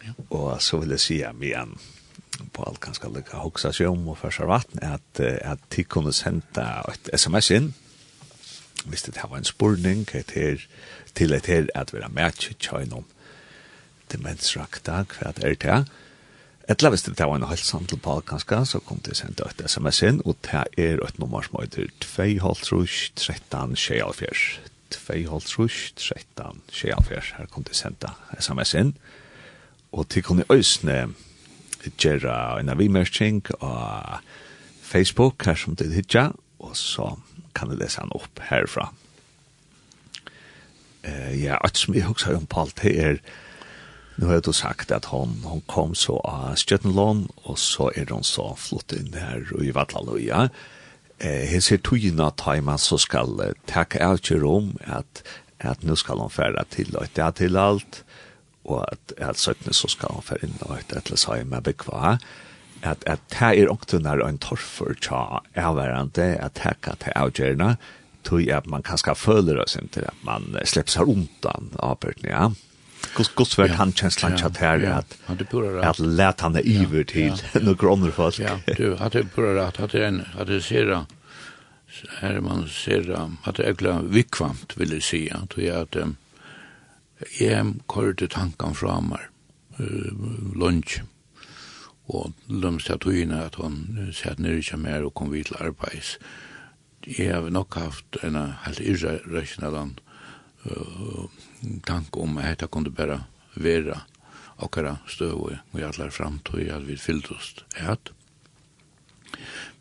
Ja. 0.04 0.12
Og 0.28 0.62
så 0.62 0.78
vill 0.78 0.90
jag 0.90 1.00
säga 1.00 1.32
igen, 1.42 1.78
på 2.52 2.64
alt 2.66 2.80
ganske 2.80 3.10
lykka 3.12 3.42
hoksa 3.42 3.72
seg 3.74 3.90
om 3.90 4.08
og 4.08 4.18
først 4.20 4.46
vatten, 4.48 4.82
at, 4.82 5.20
at 5.20 5.62
de 5.74 5.84
kunne 5.84 6.12
sende 6.12 6.64
et 6.92 7.10
sms 7.18 7.50
inn, 7.56 7.70
hvis 8.86 9.02
det 9.02 9.18
var 9.22 9.38
en 9.38 9.48
spurning 9.48 10.06
til, 10.08 10.62
til 11.14 11.32
et 11.34 11.46
her 11.46 11.66
at 11.74 11.92
vi 11.92 12.02
har 12.02 12.12
mæt 12.14 12.52
tjøynom 12.60 13.06
demensrakta, 14.12 15.02
hva 15.04 15.32
er 15.32 15.58
det 15.58 15.84
Etla 16.68 16.90
hvis 16.92 17.06
det 17.06 17.16
var 17.16 17.32
en 17.38 17.46
halsan 17.48 17.86
til 17.88 17.96
Balkanska, 17.96 18.64
så 18.68 18.78
kom 18.84 18.98
det 19.00 19.16
sendt 19.16 19.40
et 19.40 19.62
sms 19.70 20.02
inn, 20.04 20.18
og 20.28 20.36
det 20.44 20.64
er 20.76 21.00
et 21.00 21.18
nummer 21.18 21.40
som 21.40 21.56
heter 21.62 21.88
2,5 22.04 23.14
13 23.16 23.76
24. 23.76 24.34
2,5 24.92 25.94
13 25.96 26.60
Her 27.38 27.46
kom 27.48 27.64
det 27.64 27.76
sendt 27.76 28.04
sms 28.38 28.74
inn, 28.74 28.92
og 29.92 30.08
til 30.08 30.22
kunne 30.22 30.44
øsne 30.52 31.14
gjøre 31.96 32.60
en 32.60 32.68
avimerking 32.72 33.42
og 33.60 34.20
Facebook 34.82 35.44
her 35.46 35.58
som 35.58 35.76
det 35.76 35.92
hitja, 35.92 36.30
og 36.58 36.76
så 36.76 37.14
kan 37.54 37.70
du 37.70 37.76
lese 37.78 38.00
han 38.00 38.14
opp 38.16 38.40
herfra. 38.48 38.88
Eh, 41.02 41.34
ja, 41.42 41.58
alt 41.64 41.78
som 41.78 41.94
jeg 41.94 42.08
husker 42.08 42.36
om 42.36 42.46
Paul, 42.46 42.72
det 42.80 42.94
er, 42.98 43.20
nu 44.18 44.26
har 44.30 44.40
du 44.40 44.52
sagt 44.52 44.92
at 44.92 45.10
hon, 45.12 45.38
hon 45.44 45.62
kom 45.70 45.94
så 45.94 46.18
av 46.26 46.56
Stjøttenlån, 46.58 47.26
og 47.44 47.58
så 47.58 47.90
er 47.94 48.10
hon 48.10 48.26
så 48.26 48.50
flott 48.58 48.94
inn 48.96 49.14
her 49.14 49.46
i 49.62 49.72
Vatlaluja. 49.74 50.48
Eh, 51.18 51.44
hans 51.52 51.70
er 51.74 51.82
togina 51.82 52.30
tajman 52.38 52.78
så 52.78 52.98
skal 53.02 53.38
uh, 53.42 53.52
takke 53.66 54.02
alt 54.02 54.30
rom 54.30 54.76
at, 54.86 55.22
at 55.58 55.82
nu 55.82 55.96
skal 55.98 56.22
hon 56.22 56.30
fære 56.30 56.62
til 56.70 56.94
og 56.94 57.10
det 57.16 57.32
til 57.40 57.58
alt, 57.58 58.04
og 58.68 58.84
at 58.92 59.12
at 59.30 59.40
søkne 59.40 59.74
så 59.74 59.88
skal 59.88 60.14
han 60.14 60.26
fer 60.26 60.44
inn 60.44 60.58
og 60.66 60.76
et 60.78 60.94
eller 60.96 61.20
så 61.20 61.40
med 61.44 61.64
bekva 61.70 62.18
at 62.86 63.02
at 63.10 63.38
her 63.40 63.56
er 63.58 63.72
oktunar 63.72 64.22
ein 64.26 64.38
torfur 64.38 64.94
cha 64.94 65.40
er 65.54 65.72
verande 65.74 66.28
at 66.40 66.62
her 66.64 66.76
kan 66.82 67.00
ta 67.00 67.14
avgjørna 67.16 67.76
tog 68.24 68.48
at 68.48 68.66
man 68.66 68.82
kan 68.82 68.98
ska 68.98 69.14
føler 69.14 69.62
oss 69.62 69.76
inte 69.76 70.06
at 70.06 70.24
man 70.24 70.54
slipper 70.64 70.98
seg 70.98 71.14
undan 71.16 71.70
apertnia 71.82 72.32
ja. 72.32 72.50
Guds 73.14 73.30
Guds 73.34 73.58
vart 73.58 73.70
han 73.70 73.92
känslan 73.92 74.38
chat 74.38 74.56
här 74.56 74.84
att 74.84 75.18
hade 75.26 75.44
pura 75.44 75.88
att 75.88 75.98
lät 75.98 76.40
han 76.40 76.52
det 76.52 76.62
iver 76.68 77.04
till 77.04 77.32
några 77.62 77.92
andra 77.92 78.10
folk. 78.10 78.38
Ja, 78.38 78.58
du 78.76 78.96
hade 78.96 79.24
pura 79.24 79.66
att 79.66 79.76
hade 79.76 80.06
en 80.06 80.24
hade 80.34 80.60
sera 80.62 81.06
här 82.20 82.40
man 82.40 82.68
sera 82.68 83.30
hade 83.42 83.62
ägla 83.62 84.02
vikvamt 84.02 84.76
vill 84.76 84.92
jag 84.92 85.02
säga 85.02 85.46
tror 85.50 85.66
jag 85.66 85.80
att 85.80 85.96
jeg 87.40 87.74
kørte 87.88 88.28
tanken 88.30 88.74
fra 88.74 89.00
meg, 89.00 89.24
lunch, 90.58 91.00
og 92.08 92.32
lømste 92.48 92.94
jeg 92.94 93.00
tog 93.04 93.16
inn 93.20 93.34
at 93.36 93.58
hun 93.60 94.12
satt 94.16 94.40
nere 94.40 94.62
ikke 94.62 94.80
mer 94.80 95.04
og 95.04 95.14
kom 95.18 95.32
vidt 95.32 95.50
til 95.50 95.60
arbeids. 95.60 96.16
Jeg 97.06 97.34
har 97.34 97.50
nok 97.52 97.76
haft 97.76 98.18
en 98.24 98.36
helt 98.64 98.80
irrasjonell 98.80 99.76
uh, 100.64 101.26
tank 101.86 102.16
om 102.16 102.38
at 102.38 102.54
dette 102.54 102.70
kunne 102.72 102.90
bare 102.94 103.22
være 103.54 104.00
akkurat 104.58 105.04
støv 105.06 105.44
og 105.44 105.52
i 105.52 105.82
alle 105.82 106.10
til 106.10 106.70
at 106.70 106.88
vi 106.88 106.96
fyllt 106.96 107.30
oss 107.30 107.54
et. 107.76 108.12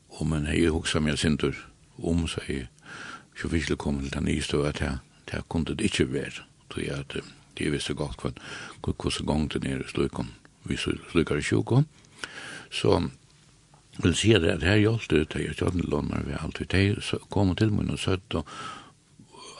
Og 0.10 0.28
men 0.28 0.45
jeg 0.45 0.71
husker 0.71 1.00
meg 1.00 1.17
sinter 1.17 1.56
om 1.97 2.28
så 2.28 2.41
jeg 2.47 2.67
ikke 3.36 3.62
skulle 3.62 3.78
komme 3.78 4.02
til 4.02 4.13
den 4.13 4.26
nye 4.26 4.41
støv 4.41 4.65
at 4.65 4.82
jeg 4.82 5.43
kunne 5.50 5.65
det 5.65 5.82
ikke 5.82 6.13
være 6.13 6.43
tog 6.69 6.84
jeg 6.84 6.99
at 6.99 7.17
de 7.58 7.69
visste 7.71 7.93
godt 7.93 8.21
hva 8.21 8.34
hvordan 8.82 9.25
gang 9.25 9.47
det 9.53 9.63
nere 9.63 9.88
slukken 9.88 10.34
vi 10.67 10.77
slukker 10.77 11.38
i 11.38 11.41
tjoko. 11.41 11.84
Så 12.71 13.10
vil 14.03 14.15
si 14.15 14.34
at 14.34 14.41
det 14.41 14.63
her 14.63 14.82
gjaldt 14.82 15.10
det, 15.10 15.30
det 15.34 15.45
er 15.45 15.53
kjøttenlåner 15.53 16.25
vi 16.27 16.36
alltid, 16.38 16.67
de 16.67 17.19
kom 17.32 17.56
til 17.56 17.71
min 17.73 17.91
og 17.91 17.99
søtt 17.99 18.36
og 18.36 18.45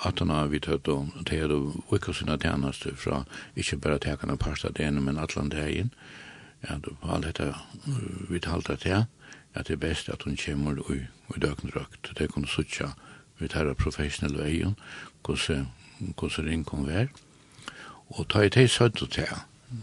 at 0.06 0.20
han 0.20 0.30
har 0.30 0.48
vi 0.48 0.60
tagit 0.60 0.88
og 0.88 1.10
det 1.26 1.40
är 1.40 1.48
då 1.48 1.74
vilka 1.92 2.14
sina 2.14 2.38
tjänster 2.38 2.96
fra 2.96 3.26
ikke 3.56 3.78
bare 3.78 4.00
tekene 4.00 4.38
pasta 4.38 4.70
det 4.70 4.86
ene 4.86 5.02
men 5.02 5.18
allan 5.18 5.50
det 5.50 5.72
inn. 5.72 5.92
ja 6.62 6.78
då 6.78 6.96
på 7.02 7.08
alt 7.08 7.26
dette 7.26 7.56
vi 8.30 8.40
talte 8.40 8.76
til 8.76 9.06
at 9.54 9.68
det 9.68 9.74
er 9.74 9.78
best 9.78 10.10
at 10.10 10.24
hun 10.24 10.38
kommer 10.38 10.80
og 10.80 11.08
och 11.28 11.40
dökn 11.40 11.72
det 12.18 12.32
kunne 12.32 12.48
suttje 12.48 12.94
vi 13.40 13.48
tar 13.48 13.74
professionell 13.74 14.38
vägen 14.38 14.76
kus 15.24 15.50
hvordan 16.00 16.64
kom 16.64 16.88
var. 16.88 17.08
Og 18.10 18.28
ta 18.30 18.44
i 18.46 18.52
teg 18.54 18.70
søtt 18.72 19.02
og 19.04 19.12
teg. 19.16 19.34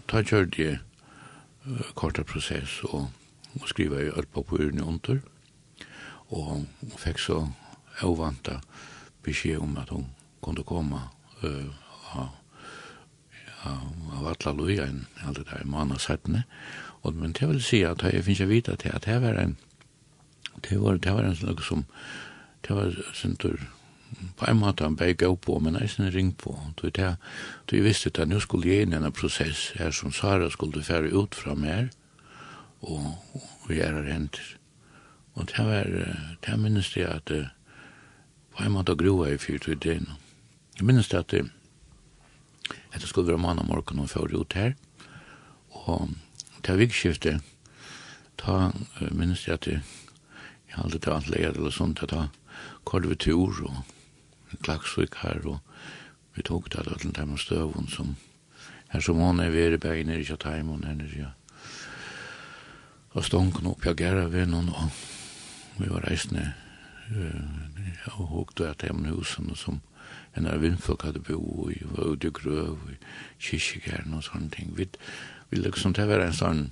Ta 0.08 0.22
kjørte 0.22 0.56
det 0.56 0.78
uh, 1.66 1.90
korta 1.94 2.24
prosess 2.24 2.80
og, 2.88 3.10
og 3.60 3.68
skriva 3.68 4.00
i 4.00 4.12
alt 4.16 4.32
papurene 4.32 4.84
under. 4.84 5.20
Og 6.28 6.44
hun 6.44 6.68
fikk 6.98 7.20
så 7.20 7.42
avvanta 8.02 8.60
beskjed 9.24 9.60
om 9.62 9.76
at 9.80 9.92
hun 9.92 10.08
kunne 10.44 10.64
komme 10.64 11.02
uh, 11.44 11.68
av, 12.14 12.32
av 13.64 14.26
atla 14.32 14.52
loja 14.52 14.88
enn 14.88 15.04
alle 15.24 15.44
der 15.44 15.64
mannasettene. 15.64 16.44
Och 17.04 17.14
men 17.14 17.32
det 17.32 17.46
vill 17.46 17.62
säga 17.62 17.90
att 17.90 18.02
jag 18.02 18.12
finns 18.12 18.24
finnes 18.24 18.40
vita 18.40 18.76
till 18.76 18.92
att 18.92 19.02
det 19.02 19.18
var 19.18 19.34
en 19.34 19.56
det 20.56 20.76
var, 20.76 20.96
det 20.96 21.10
var 21.10 21.22
en 21.22 21.36
sån 21.36 21.58
som 21.58 21.84
det 22.60 22.74
var 22.74 23.04
sentur, 23.14 23.60
på 24.36 24.46
en 24.50 24.60
måte 24.60 24.84
han 24.84 24.96
begge 24.96 25.28
opp 25.28 25.44
på, 25.46 25.58
men 25.60 25.76
eisen 25.80 26.10
ring 26.12 26.32
på. 26.32 26.54
Du 26.80 26.90
jeg, 26.94 27.16
du 27.70 27.76
visste 27.82 28.12
at 28.14 28.28
nå 28.28 28.40
skulle 28.40 28.68
jeg 28.68 28.86
inn 28.86 28.94
i 28.94 29.00
en 29.00 29.12
prosess 29.12 29.72
her 29.78 29.90
som 29.90 30.12
Sara 30.12 30.50
skulle 30.50 30.84
fære 30.84 31.12
ut 31.12 31.34
fra 31.34 31.54
mer, 31.54 31.90
og, 32.82 33.14
og 33.64 33.70
gjøre 33.72 34.04
renter. 34.06 34.56
Og 35.34 35.48
det 35.50 35.66
var, 35.66 35.90
det 36.46 36.58
minnes 36.60 36.96
jeg 36.96 37.08
at 37.08 37.32
på 38.54 38.62
en 38.62 38.72
måte 38.76 38.94
groa 38.94 39.32
i 39.32 39.38
ut 39.38 39.82
det. 39.82 40.00
Jeg 40.78 40.84
minnes 40.86 41.08
det 41.08 41.18
at 41.18 41.34
at 42.94 43.00
det 43.00 43.08
skulle 43.08 43.28
være 43.28 43.42
mann 43.42 43.60
morgen 43.66 43.98
og 43.98 44.10
føre 44.10 44.38
ut 44.38 44.52
her, 44.54 44.72
og 45.70 46.08
til 46.62 46.78
vikskiftet, 46.78 47.40
ta 48.38 48.70
minnes 49.10 49.48
jeg 49.48 49.54
at 49.54 49.66
jeg 49.66 49.82
aldri 50.78 50.98
til 50.98 51.12
anlegget 51.12 51.56
eller 51.56 51.70
sånt, 51.70 52.02
at 52.02 52.10
da 52.10 52.28
kvar 52.86 53.06
vi 53.08 53.14
tur 53.14 53.60
og 53.66 53.93
klagsvik 54.62 55.18
her, 55.22 55.40
og 55.44 55.58
vi 56.34 56.42
tok 56.42 56.70
det 56.72 56.86
til 57.00 57.14
dem 57.16 57.36
støvun 57.38 57.88
som 57.88 58.16
her 58.94 59.00
som 59.00 59.18
hon 59.18 59.40
er 59.40 59.50
ved 59.50 59.74
i 59.74 59.80
bæg 59.82 60.04
nere 60.06 60.22
i 60.22 60.26
Kjatheim 60.28 60.70
og 60.70 60.80
nere 60.80 61.08
i 61.08 61.24
og 63.14 63.24
stonken 63.24 63.66
opp 63.70 63.86
jeg 63.86 63.96
gæra 63.98 64.26
ved 64.30 64.46
noen 64.50 64.68
og 64.74 64.90
vi 65.78 65.90
var 65.90 66.06
reisende 66.06 66.52
uh, 67.10 68.18
og 68.18 68.26
hukte 68.30 68.68
at 68.68 68.82
hjemme 68.82 69.10
husen 69.14 69.50
som 69.58 69.80
en 70.36 70.46
av 70.50 70.62
vindfolk 70.62 71.02
hadde 71.06 71.22
bo 71.22 71.68
i 71.70 71.80
var 71.90 72.14
ute 72.14 72.28
i 72.28 72.34
grøv 72.34 72.74
og 72.74 72.94
kyrkjegæren 73.38 74.14
og 74.14 74.24
sånne 74.26 74.50
ting. 74.50 74.72
Vi, 74.76 74.88
vi 75.50 75.60
liksom 75.62 75.94
det 75.94 76.08
var 76.10 76.22
en 76.22 76.34
sånn 76.34 76.64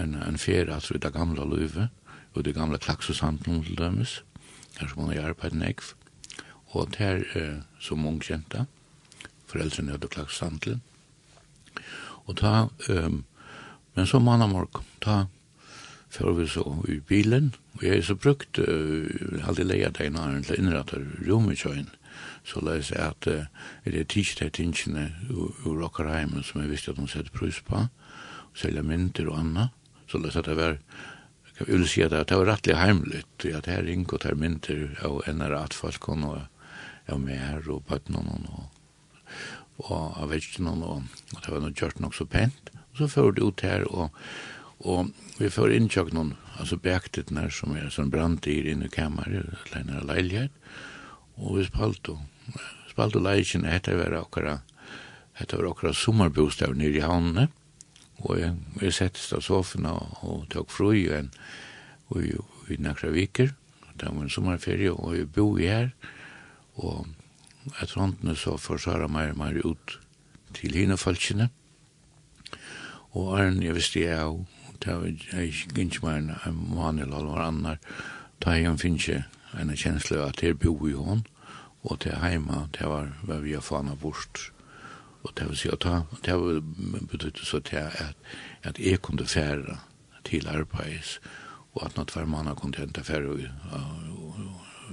en, 0.00 0.16
en 0.20 0.38
ferie 0.38 0.72
altså 0.72 0.96
i 0.96 1.02
det 1.02 1.12
gamle 1.14 1.44
løyve 1.48 1.88
og 2.34 2.44
det 2.44 2.56
gamle 2.56 2.78
klaksushandlen 2.78 3.62
til 3.64 3.78
dømes 3.78 4.20
her 4.78 4.90
som 4.90 5.04
hon 5.04 5.14
er 5.14 5.28
arbeid 5.30 5.56
nekv 5.56 5.94
og 6.76 6.92
der 6.98 7.24
eh, 7.38 7.62
som 7.80 8.06
ung 8.06 8.20
kjenta, 8.22 8.66
foreldrene 9.46 9.94
hadde 9.94 10.10
klagt 10.12 10.34
sandlen, 10.34 10.82
og 12.26 12.36
ta, 12.40 12.68
um, 12.90 13.22
men 13.94 14.08
så 14.08 14.18
manna 14.18 14.48
morg, 14.50 14.80
ta, 15.02 15.26
før 16.10 16.34
vi 16.40 16.48
så 16.50 16.64
i 16.90 16.98
bilen, 17.06 17.52
og 17.76 17.84
jeg 17.86 18.04
så 18.04 18.16
brukt, 18.18 18.58
uh, 18.58 19.06
hadde 19.46 19.66
leia 19.66 19.92
deg 19.94 20.10
en 20.10 20.20
annen 20.22 20.46
til 20.46 20.58
innrattar 20.60 21.04
rommetjøyen, 21.26 21.92
så 22.46 22.62
la 22.64 22.78
jeg 22.78 22.88
seg 22.90 23.02
at 23.04 23.28
uh, 23.30 23.68
det 23.84 24.02
er 24.02 24.10
tidsk 24.10 24.40
til 24.40 24.54
tingene 24.58 25.10
ur 25.30 25.84
okkerheimen 25.86 26.44
som 26.46 26.62
jeg 26.62 26.72
visste 26.72 26.94
at 26.94 27.02
hun 27.02 27.10
sette 27.10 27.34
prus 27.34 27.60
på, 27.66 27.86
og 27.86 28.58
selja 28.58 28.82
mynter 28.86 29.30
og 29.30 29.38
anna, 29.44 29.68
så 30.10 30.18
la 30.18 30.30
jeg 30.30 30.38
seg 30.38 30.46
at 30.46 30.50
det 30.50 30.58
var, 30.58 30.78
jeg 31.60 31.70
vil 31.70 31.88
si 31.88 32.02
at 32.04 32.12
det 32.16 32.40
var 32.40 32.50
rettelig 32.50 32.80
heimligt, 32.80 33.46
at 33.54 33.70
her 33.70 33.86
ringt 33.86 34.12
og 34.12 34.26
her 34.26 34.34
mynter 34.38 34.88
av 35.06 35.22
NRA-atfalkon 35.30 36.26
og 36.26 36.42
av 37.12 37.20
mer 37.22 37.68
og 37.70 37.84
bøttene 37.88 38.22
och 38.46 38.72
og 39.76 40.16
av 40.16 40.30
vekkene 40.32 40.72
og, 40.72 41.02
og 41.34 41.40
det 41.44 41.52
var 41.52 41.60
noe 41.60 41.76
gjort 41.76 41.98
nok 42.00 42.14
så 42.16 42.24
pent. 42.24 42.70
Og 42.92 43.02
så 43.02 43.08
fører 43.12 43.36
det 43.36 43.44
ut 43.44 43.64
her 43.66 43.84
og, 43.90 44.22
og 44.80 45.10
vi 45.36 45.50
fører 45.52 45.76
inn 45.76 45.90
kjøkkenen, 45.92 46.34
altså 46.56 46.78
bektet 46.80 47.32
nær 47.34 47.52
som 47.52 47.76
er 47.76 47.90
sånn 47.92 48.12
branddyr 48.12 48.70
inn 48.70 48.84
i 48.86 48.92
kammeret, 48.92 49.52
eller 49.66 49.82
en 49.82 50.08
leilighet. 50.08 50.54
Og 51.36 51.58
vi 51.58 51.66
spalte, 51.68 52.16
spalte 52.88 53.20
leilighet, 53.20 53.68
hette 53.68 53.98
var 54.00 54.16
akkurat 54.22 54.64
det 55.36 55.52
var 55.52 55.66
okkara 55.68 55.92
sommarbostad 55.92 56.78
nere 56.80 56.96
i 56.96 57.04
havnene, 57.04 57.50
og 58.24 58.38
jeg, 58.40 58.54
jeg 58.80 58.94
settist 58.96 59.34
av 59.36 59.42
sofaen 59.44 59.84
og, 59.90 60.14
og 60.24 60.46
tok 60.48 60.70
fru 60.72 60.94
i 60.96 61.02
en, 61.12 61.28
og 62.08 62.22
i, 62.24 62.30
i 62.72 62.78
nakra 62.80 63.10
viker, 63.12 63.52
det 64.00 64.08
var 64.08 64.22
en 64.22 64.32
sommerferie, 64.32 64.94
og 64.94 65.12
vi 65.12 65.26
bo 65.28 65.50
i 65.60 65.68
her, 65.68 65.90
Og 66.76 67.06
etter 67.80 68.00
håndene 68.00 68.36
så 68.38 68.56
forsvarer 68.60 69.10
meg 69.10 69.36
mer 69.38 69.56
ut 69.64 69.98
til 70.56 70.76
henne 70.76 70.98
falskene. 71.00 71.48
Og 73.16 73.32
Arne, 73.38 73.64
jeg 73.64 73.76
visste 73.76 74.02
jeg 74.02 74.18
av, 74.20 74.42
det 74.84 74.92
var 74.92 75.06
ikke 75.40 75.86
ikke 75.86 76.04
mer 76.04 76.18
enn 76.20 76.34
en 76.36 76.58
måned 76.76 77.06
eller 77.06 77.30
hva 77.30 77.46
annet, 77.48 77.88
da 78.44 78.52
jeg 78.58 78.76
finner 78.82 79.00
ikke 79.00 79.22
en 79.56 79.72
kjensle 79.72 80.20
at 80.20 80.42
jeg 80.44 80.58
bor 80.60 80.84
i 80.88 80.92
hånd, 80.92 81.24
og 81.86 82.00
til 82.02 82.18
heima, 82.20 82.66
det 82.76 82.88
var 82.90 83.14
hva 83.24 83.40
vi 83.40 83.54
har 83.56 83.64
fana 83.64 83.94
bort. 83.94 84.50
Og 85.24 85.32
det 85.38 85.48
vil 85.48 85.58
si 85.58 85.70
at 85.72 85.86
det 86.26 86.36
var 86.38 86.60
betydde 87.10 87.46
så 87.46 87.60
til 87.64 87.76
at, 87.76 88.16
at 88.62 88.78
jeg 88.78 89.02
kunne 89.02 89.26
fære 89.26 89.78
til 90.24 90.48
arbeids, 90.48 91.20
og 91.74 91.86
at 91.86 91.96
nåt 91.96 92.12
hver 92.12 92.28
mann 92.28 92.54
kunne 92.56 92.78
hente 92.78 93.04
fære 93.04 93.48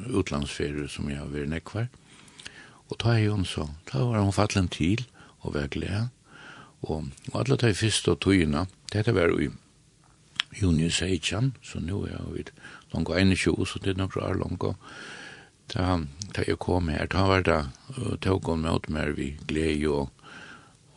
utlandsferie 0.10 0.88
som 0.90 1.10
jeg 1.10 1.20
har 1.20 1.32
vært 1.32 1.52
nekvar. 1.52 1.90
Og 2.92 3.00
ta 3.00 3.16
i 3.18 3.28
hun 3.28 3.46
så, 3.46 3.70
ta 3.90 4.04
var 4.04 4.22
hun 4.22 4.36
fattelen 4.36 4.70
til 4.72 5.06
og 5.42 5.56
var 5.56 5.72
glede. 5.72 6.10
Og, 6.84 7.10
og 7.32 7.40
alle 7.40 7.58
ta 7.58 7.72
i 7.72 7.78
fyrst 7.78 8.08
og 8.12 8.20
togina, 8.22 8.66
dette 8.92 9.16
var 9.16 9.32
jo 9.32 9.40
i 9.40 9.50
juni 10.62 10.90
16, 10.90 11.56
så 11.64 11.80
nu 11.80 12.04
er 12.04 12.12
jeg 12.12 12.34
vidt 12.34 12.52
langt 12.94 13.10
21, 13.10 13.68
så 13.68 13.80
det 13.80 13.94
er 13.94 14.02
nok 14.02 14.18
rar 14.18 14.34
langt. 14.38 14.64
Da, 15.74 16.00
da 16.36 16.44
jeg 16.48 16.60
kom 16.60 16.90
her, 16.92 17.08
da 17.08 17.24
var 17.28 17.42
det, 17.42 17.62
tog 18.22 18.46
hon 18.46 18.62
med 18.62 18.90
meg 18.90 19.16
vi 19.18 19.34
glede 19.48 19.90
og, 19.90 20.12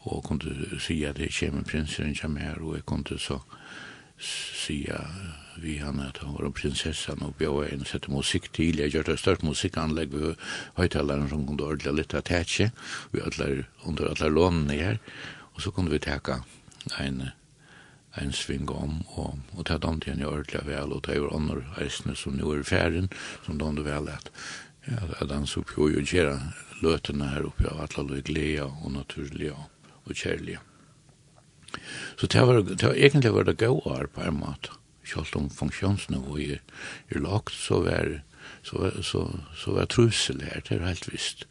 og 0.04 0.24
kunne 0.24 0.80
si 0.82 1.04
at 1.04 1.16
det 1.16 1.32
kommer 1.38 1.64
prinsen 1.64 2.14
kommer 2.14 2.40
her, 2.40 2.60
og 2.60 2.74
jeg 2.74 2.86
kunne 2.86 3.18
så 3.18 3.38
si 4.18 4.86
at 4.90 5.45
vi 5.58 5.76
han 5.78 6.00
at 6.00 6.18
han 6.18 6.34
var 6.34 6.50
prinsessan 6.50 7.22
och 7.22 7.34
jag 7.38 7.72
en 7.72 7.84
sätt 7.84 8.08
musik 8.08 8.48
till 8.48 8.78
jag 8.78 8.88
gjorde 8.88 9.16
størst 9.16 9.42
musikkanlegg 9.42 10.14
ved 10.14 10.34
högtalaren 10.74 11.28
som 11.28 11.46
kunde 11.46 11.70
litt 11.74 11.94
lite 11.94 12.20
tætje 12.20 12.70
vi 13.10 13.20
alla 13.20 13.64
under 13.84 14.08
alla 14.10 14.28
lånene 14.28 14.72
her 14.72 14.98
och 15.54 15.62
så 15.62 15.70
kunne 15.70 15.90
vi 15.90 15.98
teka 15.98 16.42
en 16.98 17.30
en 18.14 18.32
sving 18.32 18.68
om 18.68 19.02
och 19.06 19.38
og 19.52 19.66
ta 19.66 19.78
dem 19.78 20.00
til 20.00 20.12
en 20.12 20.24
ordla 20.24 20.60
väl 20.60 20.92
och 20.92 21.02
ta 21.02 21.12
over 21.12 21.36
andre 21.36 21.64
resne 21.76 22.14
som 22.16 22.32
nu 22.32 22.58
är 22.58 22.62
färden 22.62 23.08
som 23.46 23.58
de 23.58 23.84
vel 23.84 24.08
att 24.08 24.30
ja 25.20 25.26
den 25.26 25.46
så 25.46 25.62
på 25.62 25.90
ju 25.90 26.04
göra 26.04 26.40
løtene 26.82 27.24
här 27.24 27.42
uppe 27.42 27.68
av 27.68 27.80
alla 27.80 28.14
lyckliga 28.14 28.64
och 28.64 28.86
og, 28.86 29.56
och 30.04 30.16
kärliga. 30.16 30.60
Så 32.16 32.26
det 32.26 32.44
var, 32.44 32.62
det 32.62 32.82
var 32.82 32.94
egentlig 32.94 33.32
var 33.32 33.44
det 33.44 33.52
gode 33.52 33.90
år 33.90 34.08
på 34.14 34.20
en 34.20 34.34
måte 34.34 34.70
selv 35.06 35.36
om 35.36 35.50
funksjonsnivået 35.50 36.50
er, 36.50 36.58
er 37.10 37.22
lagt, 37.22 37.52
så 37.52 37.80
var, 37.84 38.20
så, 38.62 38.90
så, 39.02 39.22
så 39.54 39.72
var 39.72 39.84
trusel 39.84 40.42
her, 40.42 40.60
det 40.60 40.80
er 40.80 40.86
helt 40.86 41.12
visst. 41.12 41.46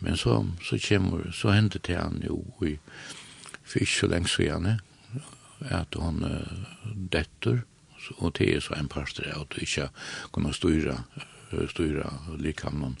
Men 0.00 0.16
så, 0.16 0.46
så, 0.62 0.78
kommer, 0.88 1.30
så 1.32 1.50
hendte 1.50 1.78
det 1.78 1.96
han 1.96 2.22
jo 2.26 2.42
i, 2.66 2.76
så 3.64 3.78
ikke 3.80 3.92
så 3.92 4.06
lenge 4.06 4.28
siden, 4.28 4.80
at 5.60 5.96
han 6.00 6.24
uh, 6.24 6.92
detter, 7.12 7.62
og 8.18 8.36
det 8.38 8.50
er 8.54 8.60
så 8.60 8.76
en 8.76 8.88
parster 8.88 9.32
at 9.32 9.48
du 9.50 9.60
ikke 9.60 9.88
kunne 10.32 10.52
styre, 10.54 10.98
styre 11.70 12.12
likamnen 12.38 12.98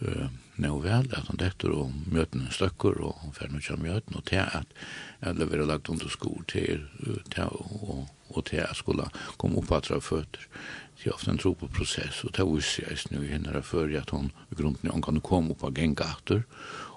uh, 0.00 0.28
nå 0.62 0.78
vel, 0.84 1.08
at 1.12 1.28
han 1.28 1.40
detter 1.40 1.72
og 1.74 1.92
møter 2.12 2.40
en 2.40 2.52
støkker, 2.54 3.00
og 3.04 3.20
han 3.22 3.34
fer 3.36 3.52
noe 3.52 3.74
av 3.74 3.82
møtene, 3.82 4.20
og 4.20 4.26
til 4.30 4.42
at 4.42 4.74
jeg 5.22 5.38
leverer 5.40 5.68
lagt 5.68 5.90
under 5.92 6.12
sko 6.12 6.32
til, 6.48 6.86
til 7.32 7.52
og, 7.52 8.06
og 8.32 8.44
til 8.48 8.62
at 8.64 8.76
skulle 8.78 9.08
komme 9.36 9.60
opp 9.62 9.72
at 9.76 9.90
av 9.94 10.04
føtter. 10.04 10.48
Det 10.96 11.10
er 11.10 11.14
ofte 11.14 11.30
en 11.30 11.38
tro 11.38 11.52
på 11.54 11.68
prosess, 11.68 12.22
og 12.24 12.32
det 12.36 12.46
viser 12.48 12.88
jeg 12.88 13.02
snu 13.04 13.20
i 13.22 13.32
henne 13.34 13.62
før, 13.62 13.92
at 14.00 14.10
hun 14.16 14.32
i 14.50 14.58
grunden 14.58 14.90
hun 14.90 15.04
kan 15.04 15.20
komme 15.20 15.54
opp 15.54 15.66
av 15.68 15.74
gengater, 15.76 16.46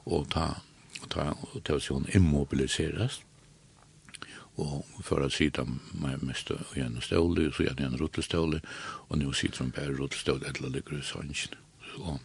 og 0.06 0.30
ta, 0.34 0.54
ta, 1.12 1.34
og 1.54 1.60
ta 1.68 1.80
seg 1.80 2.00
hun 2.00 2.10
immobiliseres, 2.16 3.22
og 4.60 5.04
for 5.06 5.24
å 5.24 5.30
si 5.32 5.48
det 5.56 5.64
med 6.02 6.24
mest 6.28 6.52
og 6.52 6.74
en 6.80 6.98
stål 7.02 7.46
så 7.56 7.64
jag 7.64 7.80
en 7.80 7.98
rullstol 7.98 8.60
och 9.08 9.18
nu 9.18 9.34
sitter 9.34 9.60
hun 9.60 9.72
bare 9.72 9.96
rullstol 9.96 10.44
eller 10.44 10.70
ligger 10.70 11.00
i 11.00 11.04
sannsjen. 11.04 11.56
så 11.96 12.20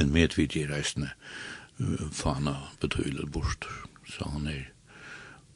men 0.00 0.14
medvidje 0.16 0.64
reisende 0.70 1.12
fana 2.12 2.56
betydelig 2.80 3.28
bort. 3.32 3.68
Så 4.08 4.28
han 4.32 4.48
er, 4.48 4.70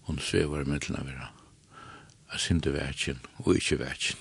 hun 0.05 0.21
svever 0.21 0.61
svevar 0.61 0.69
mittlen 0.69 1.01
av 1.01 1.09
henne. 1.09 1.31
Jeg 2.35 2.43
synes 2.45 2.63
det 2.67 2.75
og 3.45 3.57
ikke 3.57 3.79
verken. 3.81 4.21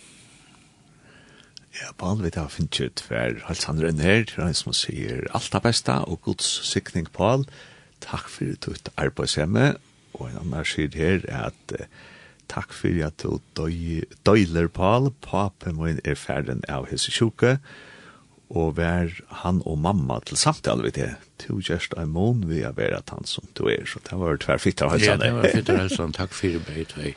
Ja, 1.74 1.90
Paul, 1.98 2.22
vi 2.22 2.30
tar 2.30 2.52
finnes 2.54 2.80
jo 2.80 2.88
tver 2.94 3.40
halsandre 3.48 3.90
enn 3.90 4.02
her, 4.04 4.28
han 4.38 4.54
som 4.54 4.76
sier 4.78 5.26
alt 5.34 5.50
det 5.52 5.64
beste 5.66 5.96
og 6.06 6.22
gods 6.22 6.52
sikning, 6.70 7.08
Paul. 7.12 7.48
Takk 8.04 8.30
for 8.30 8.54
at 8.54 8.62
du 8.62 8.76
er 8.76 9.08
arbeidshjemme, 9.08 9.72
og 10.14 10.28
en 10.30 10.38
annen 10.44 10.68
sier 10.70 10.94
her 10.94 11.26
er 11.26 11.50
at 11.50 11.74
takk 12.52 12.76
for 12.78 13.02
at 13.08 13.26
du 13.26 13.40
døyler, 14.28 14.70
Paul. 14.70 15.10
Papen 15.26 15.82
min 15.82 16.00
er 16.06 16.20
ferden 16.20 16.62
av 16.70 16.86
hese 16.92 17.12
sjuke, 17.12 17.58
og 17.58 17.93
og 18.54 18.76
vær 18.78 19.10
han 19.42 19.62
og 19.66 19.80
mamma 19.82 20.20
til 20.28 20.38
samtale 20.38 20.86
vi 20.86 20.94
det. 21.00 21.10
To 21.44 21.58
just 21.58 21.96
a 21.98 22.06
mån 22.06 22.46
vi 22.48 22.62
er 22.62 22.76
vera 22.78 23.02
han 23.10 23.26
som 23.26 23.48
du 23.58 23.66
er, 23.72 23.86
så 23.90 24.00
det 24.06 24.18
var 24.20 24.38
tverrfitt 24.38 24.84
av 24.86 24.94
halsan. 24.94 25.18
Ja, 25.18 25.18
det 25.26 25.32
var 25.34 25.50
fitt 25.50 25.72
av 25.74 25.82
halsan, 25.82 26.14
takk 26.14 26.36
fyrir 26.38 26.62
beit, 26.68 26.94
hei. 27.00 27.16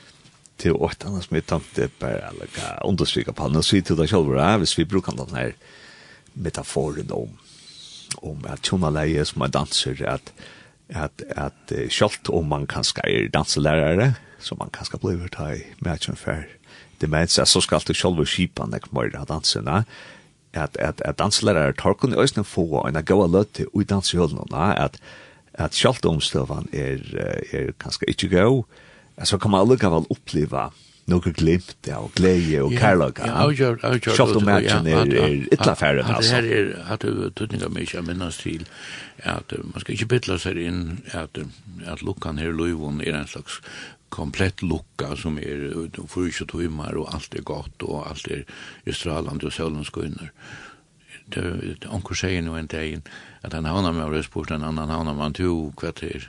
Til 0.56 0.78
åt 0.80 1.04
annars 1.04 1.28
med 1.30 1.44
tante 1.46 1.90
bare 2.00 2.32
lika 2.40 2.78
understryka 2.88 3.36
på 3.36 3.48
han, 3.48 3.60
og 3.60 3.68
si 3.68 3.82
til 3.84 4.00
deg 4.00 4.08
selv, 4.08 4.32
hvis 4.62 4.78
vi 4.78 4.88
bruker 4.88 5.16
den 5.18 5.36
her 5.36 5.52
metaforen 6.32 7.12
om, 7.12 7.36
om 8.24 8.48
at 8.48 8.64
tjona 8.64 8.88
leie 8.90 9.24
som 9.28 9.44
er 9.44 9.52
danser, 9.52 10.00
at, 10.08 10.32
at, 10.88 11.22
at 11.36 11.76
selv 11.92 12.32
om 12.32 12.48
man 12.48 12.64
kanskje 12.66 13.04
er 13.04 13.28
danselærere, 13.28 14.14
som 14.40 14.56
man 14.60 14.72
kanskje 14.72 15.02
blir 15.04 15.28
ta 15.32 15.52
i 15.52 15.64
matchen 15.84 16.16
før, 16.16 16.46
det 16.96 17.12
mens, 17.12 17.36
så 17.36 17.60
skal 17.60 17.84
du 17.84 17.92
selv 17.92 18.24
skipa 18.24 18.64
nek 18.64 18.88
mer 18.96 19.12
av 19.20 19.28
dansene, 19.28 19.82
og 19.84 20.15
at 20.56 20.76
at 20.80 21.02
at 21.04 21.18
danslærar 21.18 21.76
tar 21.78 21.94
kun 21.94 22.14
øysna 22.18 22.42
få 22.42 22.66
og 22.82 22.92
na 22.92 23.00
goa 23.00 23.26
lut 23.26 23.60
við 23.74 23.88
danshjølna 23.92 24.48
na 24.50 24.72
at 24.86 24.98
at 25.54 25.74
skalt 25.74 26.04
omstøvan 26.06 26.68
er 26.72 27.00
er 27.52 27.72
kanskje 27.80 28.10
ikkje 28.12 28.32
go 28.36 28.64
så 29.24 29.38
kan 29.38 29.50
man 29.50 29.68
lukka 29.68 29.88
vel 29.88 30.06
oppleva 30.10 30.70
nokre 31.06 31.32
glimt 31.32 31.86
ja 31.86 32.00
og 32.02 32.10
glede 32.18 32.60
og 32.64 32.72
kærleik. 32.74 33.20
Ja, 33.22 33.44
avgjør, 33.44 33.78
avgjør. 33.86 34.16
Skjøpt 34.18 34.38
om 34.40 34.46
matchen 34.48 34.88
er 34.90 35.12
er 35.14 35.34
ytla 35.54 35.74
færre. 35.78 36.02
Det 36.02 36.30
her 36.30 36.48
er 36.58 36.72
at 36.92 37.02
det 37.06 37.34
tøtninger 37.38 37.70
meg 37.70 37.86
ikke 37.86 38.02
minnes 38.02 38.38
til 38.42 38.66
at 39.22 39.54
man 39.62 39.80
skal 39.80 39.94
ikke 39.94 40.10
bytla 40.10 40.38
seg 40.42 40.58
inn 40.60 40.82
at, 41.12 41.38
at 41.86 42.02
lukkan 42.02 42.38
her 42.42 42.50
løyvun 42.52 43.00
er 43.06 43.20
en 43.20 43.30
slags 43.30 43.60
komplett 44.16 44.62
lukka 44.64 45.12
som 45.20 45.36
er 45.38 45.68
for 46.08 46.28
ikke 46.28 46.48
timmar 46.48 46.96
og 46.96 47.12
alt 47.14 47.36
er 47.36 47.44
godt 47.46 47.84
og 47.84 48.06
alt 48.08 48.30
er 48.32 48.46
i 48.86 48.94
strålande 48.96 49.50
og 49.50 49.52
solen 49.52 49.84
skiner 49.84 50.32
det 51.34 51.88
onkur 51.90 52.14
sier 52.14 52.42
nu 52.42 52.54
en 52.54 52.70
dag 52.70 53.00
at 53.42 53.52
han 53.52 53.66
havna 53.66 53.92
med 53.92 54.18
och 54.18 54.24
spurt 54.24 54.50
en 54.50 54.62
annan 54.62 54.90
havna 54.90 55.12
man 55.12 55.32
to 55.32 55.72
kvarter 55.76 56.28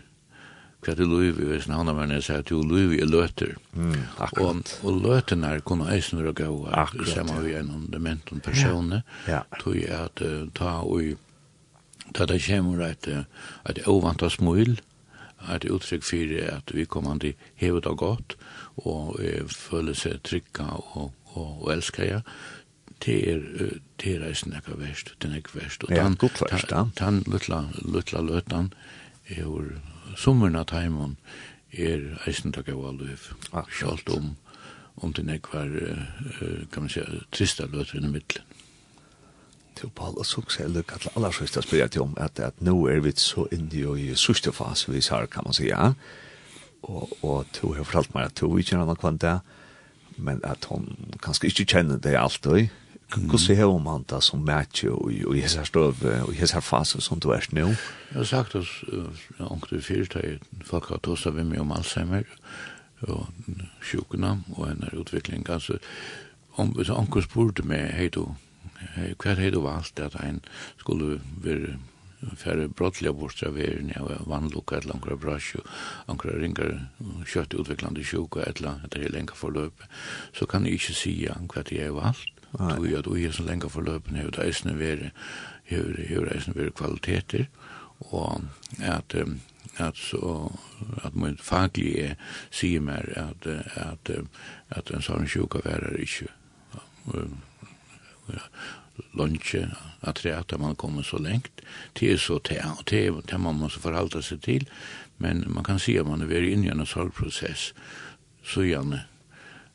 kvarter 0.81 1.05
Louis 1.05 1.35
vi 1.37 1.61
sen 1.61 1.73
havnar 1.73 1.93
man 1.93 2.21
sier 2.21 2.41
to 2.41 2.61
Louis 2.63 3.01
er 3.01 3.05
løter 3.05 3.55
mm, 3.73 3.95
og, 4.17 4.63
og 4.83 5.05
och 5.05 5.31
er 5.31 5.59
kunne 5.59 5.93
eisen 5.93 6.17
være 6.17 6.33
gå 6.33 7.05
samma 7.05 7.39
vi 7.41 7.53
en 7.53 7.71
fundament 7.71 8.43
personer 8.43 9.01
ja. 9.27 9.31
ja. 9.33 9.41
tror 9.59 9.75
at 9.87 10.21
uh, 10.21 10.49
ta 10.55 10.81
og 10.81 11.17
ta 12.13 12.25
det 12.25 12.47
kommer 12.47 12.81
att 12.81 13.07
att 13.63 13.87
ovanta 13.87 14.29
smull 14.29 14.81
er 15.45 15.55
et 15.55 15.69
uttrykk 15.69 16.03
for 16.03 16.37
at 16.51 16.73
vi 16.73 16.85
kommer 16.85 17.19
til 17.21 17.33
hevet 17.55 17.85
av 17.85 17.97
godt, 17.97 18.37
og 18.77 19.19
føler 19.49 19.97
seg 19.97 20.21
trygga 20.23 20.69
og, 20.77 21.11
og, 21.33 21.61
og 21.63 21.73
elsker 21.73 22.03
jeg. 22.03 22.21
Det 23.05 23.17
er, 23.29 23.43
det 24.01 24.15
er 24.15 24.23
reisen 24.25 24.55
ikke 24.57 24.79
verst, 24.79 25.13
den 25.21 25.35
er 25.35 25.43
ikke 25.43 25.59
verst. 25.59 25.83
Og 25.83 25.89
den, 25.89 25.97
ja, 25.97 26.07
godt 26.17 26.41
verst, 26.41 26.71
ja. 26.71 26.87
Den 26.97 27.21
luttla, 27.27 27.67
luttla 27.85 28.23
løtan 28.25 28.71
er 29.29 29.43
jo 29.43 29.61
sommeren 30.17 30.57
av 30.57 30.65
teimen 30.71 31.17
er 31.71 32.03
reisen 32.25 32.55
takk 32.55 32.71
av 32.73 32.85
alluv. 32.89 33.07
liv. 33.07 33.65
Kjalt 33.79 34.09
om, 34.09 34.35
om 34.95 35.13
den 35.13 35.29
er 35.29 35.39
hver, 35.43 35.69
kan 36.71 36.87
man 36.87 36.89
si, 36.89 37.03
trista 37.31 37.67
løtan 37.69 38.07
i 38.07 38.13
middelen 38.15 38.56
til 39.77 39.91
Paul 39.95 40.17
og 40.17 40.25
så 40.25 40.41
eller 40.63 40.85
kallar 40.87 41.13
alla 41.15 41.31
sista 41.31 41.61
spyrir 41.61 41.87
til 41.87 42.01
om 42.01 42.15
at, 42.17 42.39
at 42.39 42.61
nå 42.61 42.75
er 42.87 42.99
vi 43.05 43.13
så 43.15 43.47
inne 43.51 43.99
i 43.99 44.15
sørste 44.15 44.51
fase 44.51 44.91
vi 44.91 45.01
har, 45.09 45.25
kan 45.25 45.45
man 45.45 45.53
si, 45.53 45.69
ja. 45.69 45.93
Og, 46.83 47.09
og 47.21 47.45
to 47.53 47.73
har 47.73 47.83
fortalt 47.83 48.13
meg 48.15 48.25
at 48.25 48.35
to 48.35 48.49
ikke 48.57 48.75
er 48.75 48.81
annan 48.81 48.99
kvann 48.99 49.17
det, 49.21 49.39
men 50.17 50.41
at 50.43 50.65
hun 50.69 50.87
kanskje 51.23 51.47
ikke 51.47 51.65
kjenner 51.65 51.97
det 51.97 52.17
alltid. 52.17 52.67
Hvordan 53.15 53.39
ser 53.39 53.55
har 53.55 53.71
om 53.71 53.85
han 53.87 54.03
det 54.09 54.23
som 54.23 54.39
mætje 54.43 54.89
og, 54.91 55.11
og 55.27 55.35
i 55.35 55.41
hese 55.41 55.63
støv 55.65 56.03
og 56.03 56.33
i 56.33 56.37
hese 56.37 56.61
fase 56.61 57.01
som 57.01 57.19
du 57.19 57.29
er 57.31 57.45
nå? 57.51 57.67
Jeg 58.11 58.17
har 58.17 58.23
sagt 58.23 58.55
oss, 58.55 58.83
jeg 58.91 59.39
har 59.39 59.51
ångte 59.51 59.81
fyrt 59.81 60.13
her, 60.13 60.39
folk 60.65 60.89
har 60.89 60.99
tostet 61.03 61.35
vi 61.35 61.43
med 61.43 61.59
om 61.63 61.71
Alzheimer 61.71 62.27
og 63.07 63.27
sjukene 63.81 64.41
og 64.55 64.67
en 64.71 64.89
utvikling. 64.91 65.49
Altså, 65.49 65.77
om, 66.57 66.73
så 66.83 66.97
anker 66.97 67.23
spurte 67.23 67.63
meg, 67.63 67.93
hei 67.95 68.09
du, 68.09 68.25
hva 69.17 69.35
er 69.35 69.51
det 69.51 69.63
valgt 69.63 69.99
at 69.99 70.17
ein 70.21 70.41
skulle 70.77 71.19
være 71.43 71.77
færre 72.35 72.67
brottelige 72.69 73.13
bort 73.13 73.43
av 73.45 73.53
verden, 73.55 73.91
av 73.95 74.25
vannlokka 74.29 74.79
et 74.79 74.89
ankra 74.89 75.17
brasj 75.21 75.59
og 75.59 75.67
ankra 76.09 76.33
ringar 76.41 76.71
kjøtt 77.29 77.53
utviklande 77.53 78.05
sjuka 78.05 78.41
eller 78.47 78.81
etter 78.85 79.05
hei 79.05 79.11
lenka 79.13 79.37
forløp 79.37 79.85
så 80.33 80.47
kan 80.49 80.65
jeg 80.65 80.79
ikke 80.79 80.97
si 80.97 81.13
hva 81.27 81.63
det 81.69 81.81
er 81.83 81.93
valgt 81.93 82.33
tog 82.57 82.87
at 82.97 83.09
ui 83.11 83.27
som 83.31 83.45
lenka 83.45 83.69
forløpen 83.69 84.17
hei 84.17 84.25
det 84.33 84.47
eisne 84.47 84.73
veri 84.79 85.11
hei 85.69 86.23
eisne 86.33 86.55
veri 86.57 86.73
kvaliteter 86.73 87.45
og 88.09 88.47
at 88.81 89.15
at 89.77 89.97
så 89.97 90.49
at 91.05 91.15
man 91.15 91.37
faglige 91.37 92.15
sier 92.49 92.81
mer 92.81 93.11
at 93.15 93.45
at 93.75 94.09
at 94.73 94.89
en 94.91 95.05
sånn 95.05 95.29
sjuka 95.29 95.61
værer 95.65 96.01
ikke 96.01 96.31
lunche 99.13 99.69
at 100.01 100.23
det 100.23 100.37
att 100.37 100.59
man 100.59 100.75
kommer 100.75 101.01
så 101.01 101.17
lengt. 101.17 101.61
Til 101.95 102.11
er 102.11 102.17
så 102.17 102.39
te 102.39 102.61
og 102.79 102.85
te 102.85 103.11
det 103.31 103.39
man 103.39 103.55
måste 103.55 103.79
förhålla 103.79 104.21
seg 104.21 104.41
til. 104.41 104.67
Men 105.17 105.43
man 105.47 105.63
kan 105.63 105.79
se 105.79 106.03
man 106.03 106.21
är 106.21 106.41
inne 106.41 106.67
i 106.67 106.69
en 106.69 106.85
sorgprosess 106.85 107.73
så 108.43 108.61
gjerne 108.61 109.01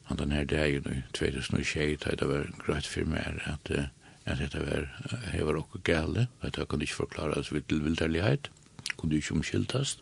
han 0.04 0.18
den 0.18 0.32
her 0.32 0.44
dagen 0.44 0.86
i 0.86 1.02
2021 1.12 2.04
det 2.20 2.28
var 2.28 2.46
greit 2.66 2.86
for 2.86 3.04
meg 3.04 3.40
at 3.44 3.90
at 4.24 4.38
dette 4.38 4.58
var 4.58 4.88
det 5.32 5.46
var 5.46 5.56
också 5.56 5.78
gale. 5.84 6.26
Att 6.40 6.56
jag 6.56 6.68
kunde 6.68 6.84
inte 6.84 6.94
förklara 6.94 7.42
så 7.42 7.54
vitt 7.54 7.72
vilterlighet. 7.72 8.50
Kunne 8.98 9.14
ikke 9.14 9.34
omskiltast 9.34 10.00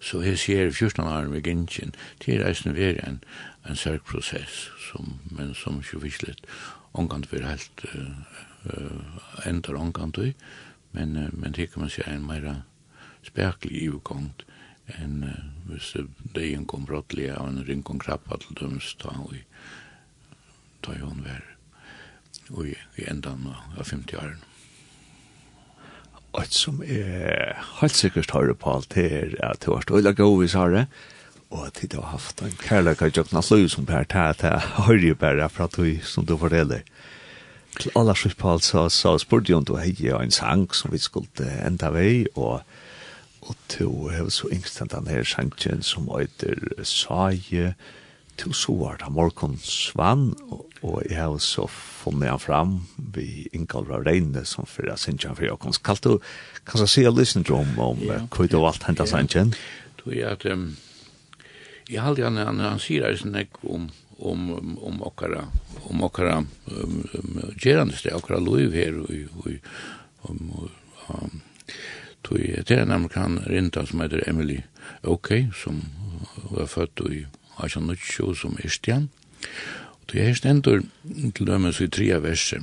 så 0.00 0.20
jeg 0.22 0.38
ser 0.38 0.70
14 0.70 1.04
år 1.04 1.28
med 1.28 1.42
gänchen 1.42 1.94
til 2.20 2.42
reisen 2.42 2.76
vara 2.76 3.08
en 3.08 3.24
en 3.68 3.76
sorgprocess 3.76 4.70
som 4.90 5.18
men 5.30 5.54
som 5.54 5.78
ikke 5.78 5.90
ju 5.94 5.98
vislet 5.98 6.40
omgant 6.92 7.26
för 7.26 7.42
helt 7.42 7.84
uh, 7.94 9.46
ändrar 9.46 9.74
omgant 9.74 10.18
i. 10.18 10.34
Men, 10.90 11.16
uh, 11.16 11.28
men 11.32 11.52
det 11.52 11.66
kan 11.66 11.80
man 11.80 11.90
säga 11.90 12.06
en 12.06 12.26
mer 12.26 12.62
spekelig 13.22 13.82
ivgångt 13.82 14.42
enn 14.88 15.24
uh, 15.24 15.32
hvis 15.68 15.92
det 16.34 16.42
er 16.42 16.56
en 16.56 16.66
kom 16.66 16.86
brottelig 16.88 17.30
av 17.36 17.48
en 17.48 17.64
ring 17.64 17.82
kom 17.84 17.98
krabba 18.00 18.38
til 18.40 18.56
döms 18.60 18.94
ta 18.98 19.08
och 19.08 19.34
ta 20.80 20.94
jo 20.98 21.06
hon 21.06 21.22
vär 21.22 21.44
och 22.50 22.66
i, 22.66 22.76
i 22.96 23.04
ändan 23.04 23.54
av 23.78 23.84
50 23.84 24.16
åren. 24.16 24.38
Og 26.32 26.46
som 26.52 26.82
er 26.84 27.56
helt 27.80 27.96
sikkert 27.96 28.30
høyre 28.30 28.54
på 28.54 28.74
alt 28.76 28.94
her, 28.94 29.32
at 29.42 29.64
du 29.64 29.72
har 29.72 29.84
stått 29.84 29.96
og 29.96 30.04
laget 30.04 30.24
over 30.24 30.44
i 30.44 30.50
Sare, 30.52 30.86
og 31.50 31.66
at 31.66 31.80
det 31.80 31.96
har 31.96 32.10
haft 32.12 32.42
en 32.42 32.56
kærlek 32.60 33.02
av 33.02 33.14
jøkna 33.16 33.42
sløy 33.42 33.68
som 33.72 33.86
per. 33.88 34.04
Tæ 34.04 34.32
tæ 34.40 34.52
høyre 34.84 35.14
bare 35.14 35.48
fra 35.48 35.66
tøy 35.66 35.98
som 36.04 36.26
du 36.26 36.36
forteller. 36.36 36.84
Til 37.78 37.92
alle 37.96 38.14
skjøpall 38.16 38.60
så, 38.64 38.88
så 38.88 39.14
spurte 39.22 39.52
jeg 39.52 39.60
om 39.60 39.64
du 39.64 39.76
hei 39.78 39.94
en 40.10 40.34
sang 40.34 40.66
som 40.74 40.92
vi 40.92 40.98
skulle 40.98 41.48
enda 41.64 41.92
vei 41.94 42.26
og 42.34 42.60
og 43.48 43.54
du 43.78 44.08
har 44.08 44.28
så 44.28 44.48
yngst 44.52 44.82
den 44.90 45.06
her 45.06 45.24
sangen 45.24 45.82
som 45.82 46.08
øyder 46.10 46.84
Saje 46.84 47.74
to 48.38 48.52
så 48.52 48.74
var 48.74 48.96
det 48.96 49.12
morgen 49.12 49.58
svann 49.62 50.34
og, 50.50 50.66
og 50.82 51.02
jeg 51.10 51.16
har 51.16 51.38
så 51.38 51.66
funnet 51.70 52.28
han 52.28 52.38
fram 52.38 52.74
vi 52.96 53.48
Ingolva 53.52 54.02
Reine 54.02 54.44
som 54.44 54.66
fyrir 54.66 54.96
sangen 54.96 55.36
for 55.36 55.44
Jakons 55.44 55.78
Kaltu 55.78 56.18
kan 56.66 56.80
du 56.80 56.86
si 56.86 57.02
jeg 57.02 57.14
lysen 57.14 57.46
om 57.50 57.78
om 57.78 57.98
hva 58.04 58.46
du 58.46 58.58
var 58.58 58.72
alt 58.72 58.84
hentas 58.84 59.14
sangen? 59.14 59.54
Du 60.04 60.10
er 60.10 60.34
at 60.34 60.44
um, 60.44 60.76
Jag 61.88 62.02
halde 62.02 62.24
han 62.24 62.36
han 62.36 62.60
han 62.60 62.80
sier 62.82 63.06
er 63.08 63.16
sånn 63.16 63.38
ek 63.40 63.62
om 63.64 63.88
om 64.18 64.78
om 64.78 65.02
okkara 65.02 65.46
om 65.88 66.02
okkara 66.02 66.44
gerande 67.56 67.96
sted 67.96 68.12
okkara 68.12 68.40
loiv 68.44 68.74
her 68.76 68.98
og 68.98 69.46
i 69.48 69.60
um, 70.28 70.68
tog 72.22 72.38
det 72.38 72.70
är 72.70 72.82
en 72.82 72.92
amerikan 72.92 73.42
rinta 73.46 73.86
som 73.86 74.00
heter 74.00 74.28
Emily 74.28 74.62
O.K. 75.02 75.46
som 75.54 75.82
var 76.50 76.66
født 76.66 77.00
i 77.10 77.26
Ashanutjo 77.56 78.34
som 78.34 78.56
Estian. 78.64 79.08
og 80.00 80.12
det 80.12 80.28
er 80.28 80.34
stendur 80.34 80.82
til 81.34 81.46
dømes 81.46 81.80
i 81.80 81.88
tre 81.88 82.22
verser. 82.22 82.62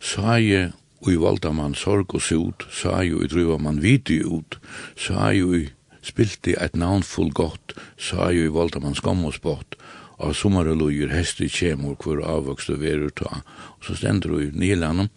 Saje, 0.00 0.72
ui 1.06 1.16
valda 1.16 1.52
man 1.52 1.74
sorg 1.74 2.14
og 2.14 2.22
sot, 2.22 2.66
saje, 2.70 3.14
ui 3.14 3.26
driva 3.26 3.58
man 3.58 3.82
viti 3.82 4.20
ut, 4.24 4.58
saje, 4.96 5.44
ui 5.44 5.68
spilti 6.08 6.56
eit 6.58 6.76
navnfull 6.78 7.30
godt, 7.36 7.76
sa 8.00 8.30
jo 8.34 8.48
i 8.48 8.52
Voltamans 8.52 9.02
gommosbått, 9.04 9.78
av 10.18 10.34
sommar 10.34 10.66
og 10.66 10.80
lojer 10.80 11.12
hest 11.14 11.40
i 11.44 11.48
kjemor 11.52 11.94
hvor 12.02 12.24
avvokst 12.26 12.72
og 12.74 12.80
verur 12.82 13.12
ta, 13.14 13.42
og 13.76 13.86
så 13.86 13.94
stendur 14.00 14.40
jo 14.42 14.50
nilanum, 14.50 15.10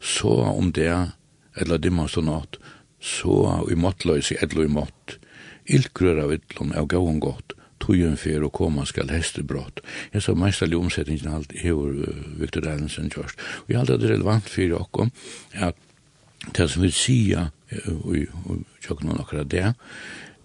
så 0.00 0.32
om 0.54 0.70
det, 0.72 0.94
eller 1.60 1.82
dimmast 1.82 2.16
og 2.20 2.28
natt, 2.30 2.60
så 3.00 3.66
i 3.68 3.76
måttløys 3.76 4.32
i 4.32 4.38
edlo 4.40 4.64
i 4.64 4.72
mått, 4.72 5.18
ilgrør 5.68 6.24
av 6.24 6.34
idlom 6.36 6.72
av 6.76 6.88
gavon 6.88 7.20
gott, 7.20 7.54
tujun 7.80 8.16
fer 8.20 8.44
og 8.44 8.52
koma 8.56 8.84
skal 8.88 9.12
hestebrott. 9.12 9.80
Jeg 10.14 10.24
sa 10.24 10.34
meistallig 10.36 10.78
omsetningen 10.78 11.32
alt 11.32 11.54
hever 11.56 11.96
Victor 12.40 12.66
Ellensen 12.68 13.08
kjørst. 13.12 13.40
Og 13.64 13.72
jeg 13.72 13.80
halte 13.80 13.96
det 14.00 14.12
relevant 14.12 14.48
fyrir 14.48 14.76
okkom, 14.80 15.12
at 15.56 15.78
det 16.56 16.68
som 16.72 16.84
vi 16.84 16.92
sia, 16.94 17.48
i 17.70 18.26
tjøkken 18.82 19.14
og 19.14 19.22
akkurat 19.24 19.50
det. 19.50 19.72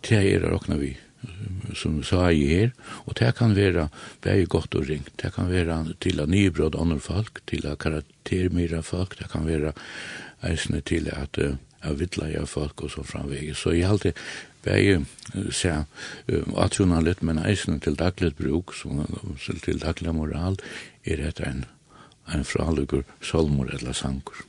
Det 0.06 0.22
er 0.22 0.46
råkna 0.46 0.78
vi 0.82 0.94
som 1.74 2.04
sa 2.06 2.28
i 2.30 2.44
her, 2.46 2.74
og 3.10 3.16
det 3.18 3.32
kan 3.40 3.56
være 3.58 3.88
veldig 4.22 4.50
godt 4.52 4.76
og 4.78 4.90
ringt, 4.90 5.16
det 5.18 5.32
kan 5.34 5.50
være 5.50 5.80
til 6.04 6.22
at 6.22 6.30
nybrod 6.30 6.78
andre 6.78 7.00
folk, 7.02 7.42
til 7.50 7.66
at 7.66 7.80
karaktermyra 7.82 8.84
folk, 8.86 9.18
det 9.18 9.32
kan 9.32 9.48
være 9.48 9.74
eisne 10.46 10.84
til 10.86 11.10
at 11.10 11.40
uh, 11.42 11.56
av 11.86 12.00
vittlaja 12.02 12.46
folk 12.50 12.82
og 12.86 12.92
så 12.94 13.04
framvegi. 13.06 13.54
Så 13.54 13.76
jeg 13.76 13.90
halte 13.90 14.14
bæge 14.66 15.04
seg 15.54 15.86
atrona 16.58 17.02
litt, 17.06 17.22
men 17.22 17.42
eisen 17.46 17.80
til 17.84 17.98
daglig 18.00 18.34
bruk, 18.40 18.74
til 19.66 19.82
daglig 19.84 20.16
moral, 20.16 20.58
er 21.06 21.22
et 21.28 21.42
en, 21.46 21.66
en 22.34 22.46
fralugur 22.48 23.06
solmor 23.22 23.70
eller 23.74 23.94
sangur 23.94 24.46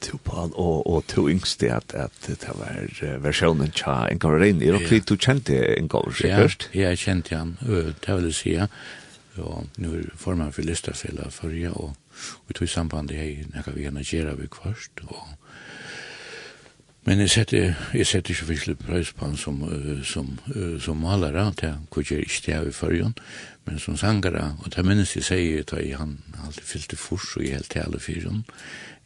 to 0.00 0.18
Paul 0.24 0.52
og 0.54 0.86
og 0.86 1.06
to 1.06 1.28
yngste 1.28 1.72
at 1.74 1.94
at 1.94 2.10
det 2.26 2.48
var 2.54 3.18
versionen 3.18 3.72
cha 3.72 4.06
en 4.10 4.18
går 4.18 4.44
inn 4.44 4.62
i 4.62 4.70
og 4.70 4.80
du 5.08 5.16
kjente 5.16 5.58
en 5.78 5.88
går 5.88 6.10
sikkert. 6.10 6.70
Ja, 6.74 6.88
jeg 6.88 6.98
kjente 6.98 7.36
han. 7.36 7.56
Det 8.06 8.22
vil 8.22 8.34
si 8.34 8.54
ja. 8.54 8.66
Og 9.38 9.66
nu 9.76 10.02
forman 10.16 10.52
for 10.52 10.62
lista 10.62 10.92
fella 10.92 11.28
forrige 11.30 11.70
og 11.70 11.94
vi 12.48 12.54
tog 12.54 12.68
samband 12.68 13.10
i 13.10 13.16
hei 13.16 13.44
nekka 13.54 13.70
vi 13.70 13.84
gjerne 13.86 14.02
gjerra 14.02 14.34
vi 14.34 14.48
kvart 14.50 15.02
og 15.06 15.28
Men 17.06 17.20
jeg 17.20 17.30
setter, 17.30 17.74
jeg 17.94 18.06
setter 18.06 18.34
ikke 18.34 18.48
virkelig 18.48 18.78
prøys 18.78 19.12
på 19.12 19.26
han 19.26 19.36
som, 19.36 19.62
uh, 19.62 20.04
som, 20.04 20.38
uh, 20.56 20.80
som 20.80 20.96
malere, 20.96 21.52
det 21.60 21.74
hvor 21.92 22.04
jeg 22.10 22.26
ikke 22.26 22.42
det 22.46 22.58
i 22.68 22.72
førjen, 22.72 23.14
men 23.64 23.78
som 23.78 23.96
sangere, 23.96 24.56
og 24.64 24.76
det 24.76 24.84
minnes 24.84 25.16
jeg 25.16 25.24
sier, 25.24 25.62
da 25.62 25.80
jeg 25.80 25.96
han 25.96 26.18
alltid 26.44 26.64
fyllte 26.64 26.96
furs 26.96 27.36
og 27.36 27.44
i 27.44 27.54
helt 27.54 27.70
tale 27.70 28.00
fyrjen, 28.00 28.44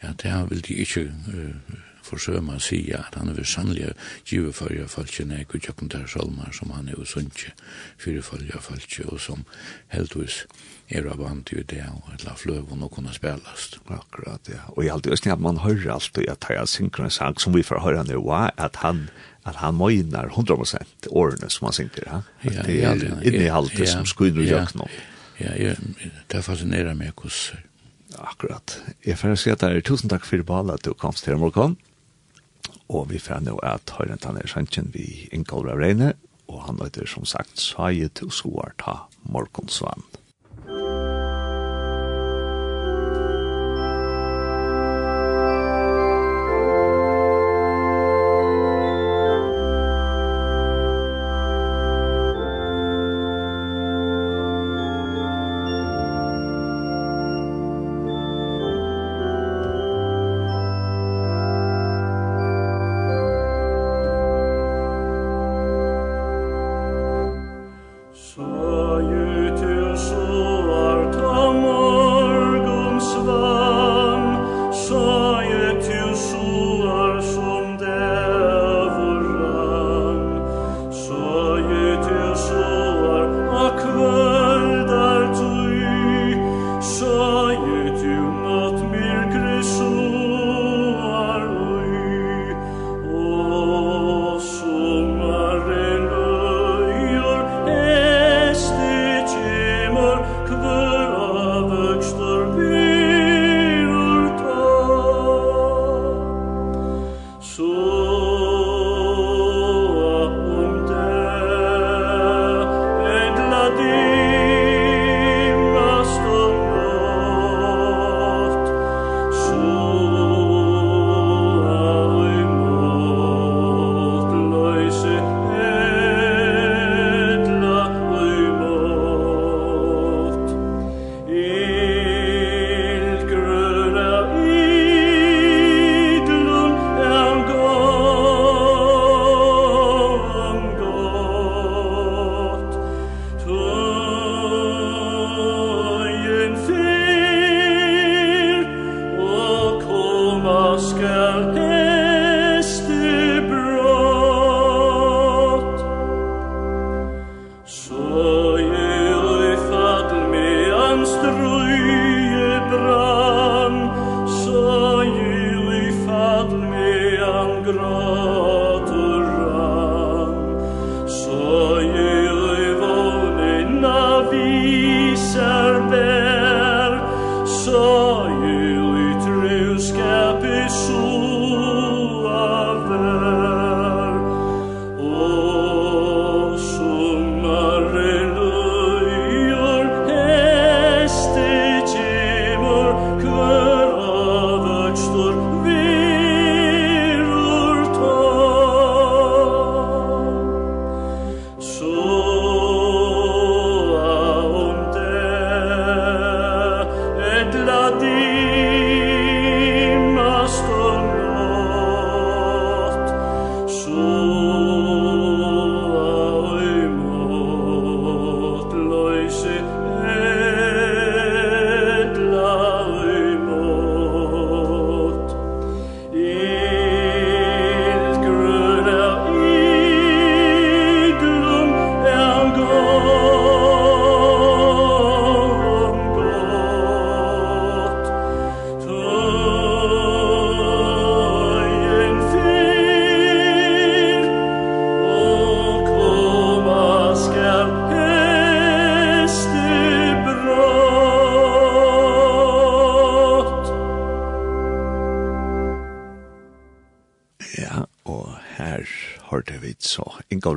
ja, 0.03 0.13
det 0.23 0.51
vil 0.51 0.65
de 0.69 0.75
ikke 0.75 1.05
uh, 1.29 1.79
for 2.03 2.19
å 2.19 2.59
si 2.63 2.83
at 2.97 3.17
han 3.19 3.31
er 3.31 3.39
ved 3.39 3.49
sannlige 3.49 3.95
givefølge 4.29 4.87
av 4.87 4.93
falskje 4.97 5.27
nek 5.31 5.55
og 5.55 5.65
tjøkken 5.65 5.93
der 5.93 6.07
salmer 6.11 6.53
som 6.53 6.75
han 6.75 6.91
er 6.91 6.99
jo 6.99 7.09
sunnje 7.09 7.55
fyrefølge 8.03 8.59
av 8.59 8.67
falskje 8.69 9.09
og 9.09 9.21
som 9.23 9.45
heldigvis 9.95 10.45
er 10.93 11.09
av 11.09 11.23
vant 11.23 11.47
til 11.49 11.65
det 11.69 11.85
og 11.89 12.13
et 12.13 12.25
la 12.27 12.35
fløv 12.37 12.73
og 12.75 12.91
kunne 12.93 13.15
spilles. 13.15 13.69
Akkurat, 13.87 14.49
ja. 14.51 14.67
Og 14.77 14.85
jeg 14.85 14.93
alltid 14.93 15.31
at 15.33 15.41
man 15.41 15.63
hører 15.63 15.95
alltid 15.95 16.29
at 16.29 16.49
jeg 16.51 16.69
synker 16.69 17.07
en 17.07 17.15
sang 17.15 17.39
som 17.41 17.55
vi 17.55 17.65
får 17.65 17.81
høre 17.81 18.05
nå, 18.05 18.23
at 18.59 18.83
han 18.85 19.09
at 19.43 19.57
han 19.59 19.75
møgnar 19.75 20.31
100% 20.31 21.09
årene 21.11 21.49
som 21.51 21.67
han 21.67 21.75
synker, 21.75 22.05
ja? 22.07 22.21
Ja, 22.47 22.63
det 22.63 22.77
er 22.87 23.25
inni 23.27 23.49
alt 23.51 23.75
det 23.75 23.89
som 23.91 24.07
skudder 24.07 24.45
i 24.45 24.53
jøkken 24.53 24.85
noe. 24.85 25.03
Ja, 25.41 25.57
det 25.59 26.39
er 26.39 26.45
fascinerer 26.47 26.95
meg 26.95 27.17
hvordan 27.17 27.69
Akkurat. 28.21 28.75
Jeg 29.07 29.17
får 29.17 29.39
si 29.41 29.51
at 29.53 29.63
det 29.63 29.71
er 29.73 29.85
tusen 29.87 30.11
takk 30.13 30.27
for 30.29 30.45
Bala 30.45 30.77
at 30.77 30.85
du 30.85 30.93
kom 30.93 31.15
til 31.17 31.39
morgen. 31.41 31.79
Og 32.93 33.09
vi 33.09 33.19
får 33.23 33.47
nå 33.47 33.57
at 33.65 33.95
høyre 33.97 34.13
høyrentan 34.13 34.37
er 34.37 34.51
sannsyn 34.51 34.91
vi 34.93 35.07
Ingolv 35.33 35.73
Reine, 35.81 36.13
og 36.53 36.67
han 36.67 36.81
heter 36.83 37.09
som 37.09 37.25
sagt 37.25 37.61
Saie 37.61 38.11
til 38.13 38.29
Soarta 38.35 39.07
Morgonsvann. 39.25 40.05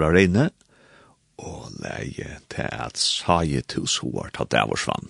fra 0.06 0.14
reine, 0.14 0.50
og 1.42 1.72
leie 1.82 2.38
til 2.54 2.70
at 2.70 2.98
saie 2.98 3.62
til 3.66 3.88
soar 3.90 4.30
tatt 4.36 4.54
av 4.54 4.74
oss 4.76 4.86
vann. 4.88 5.05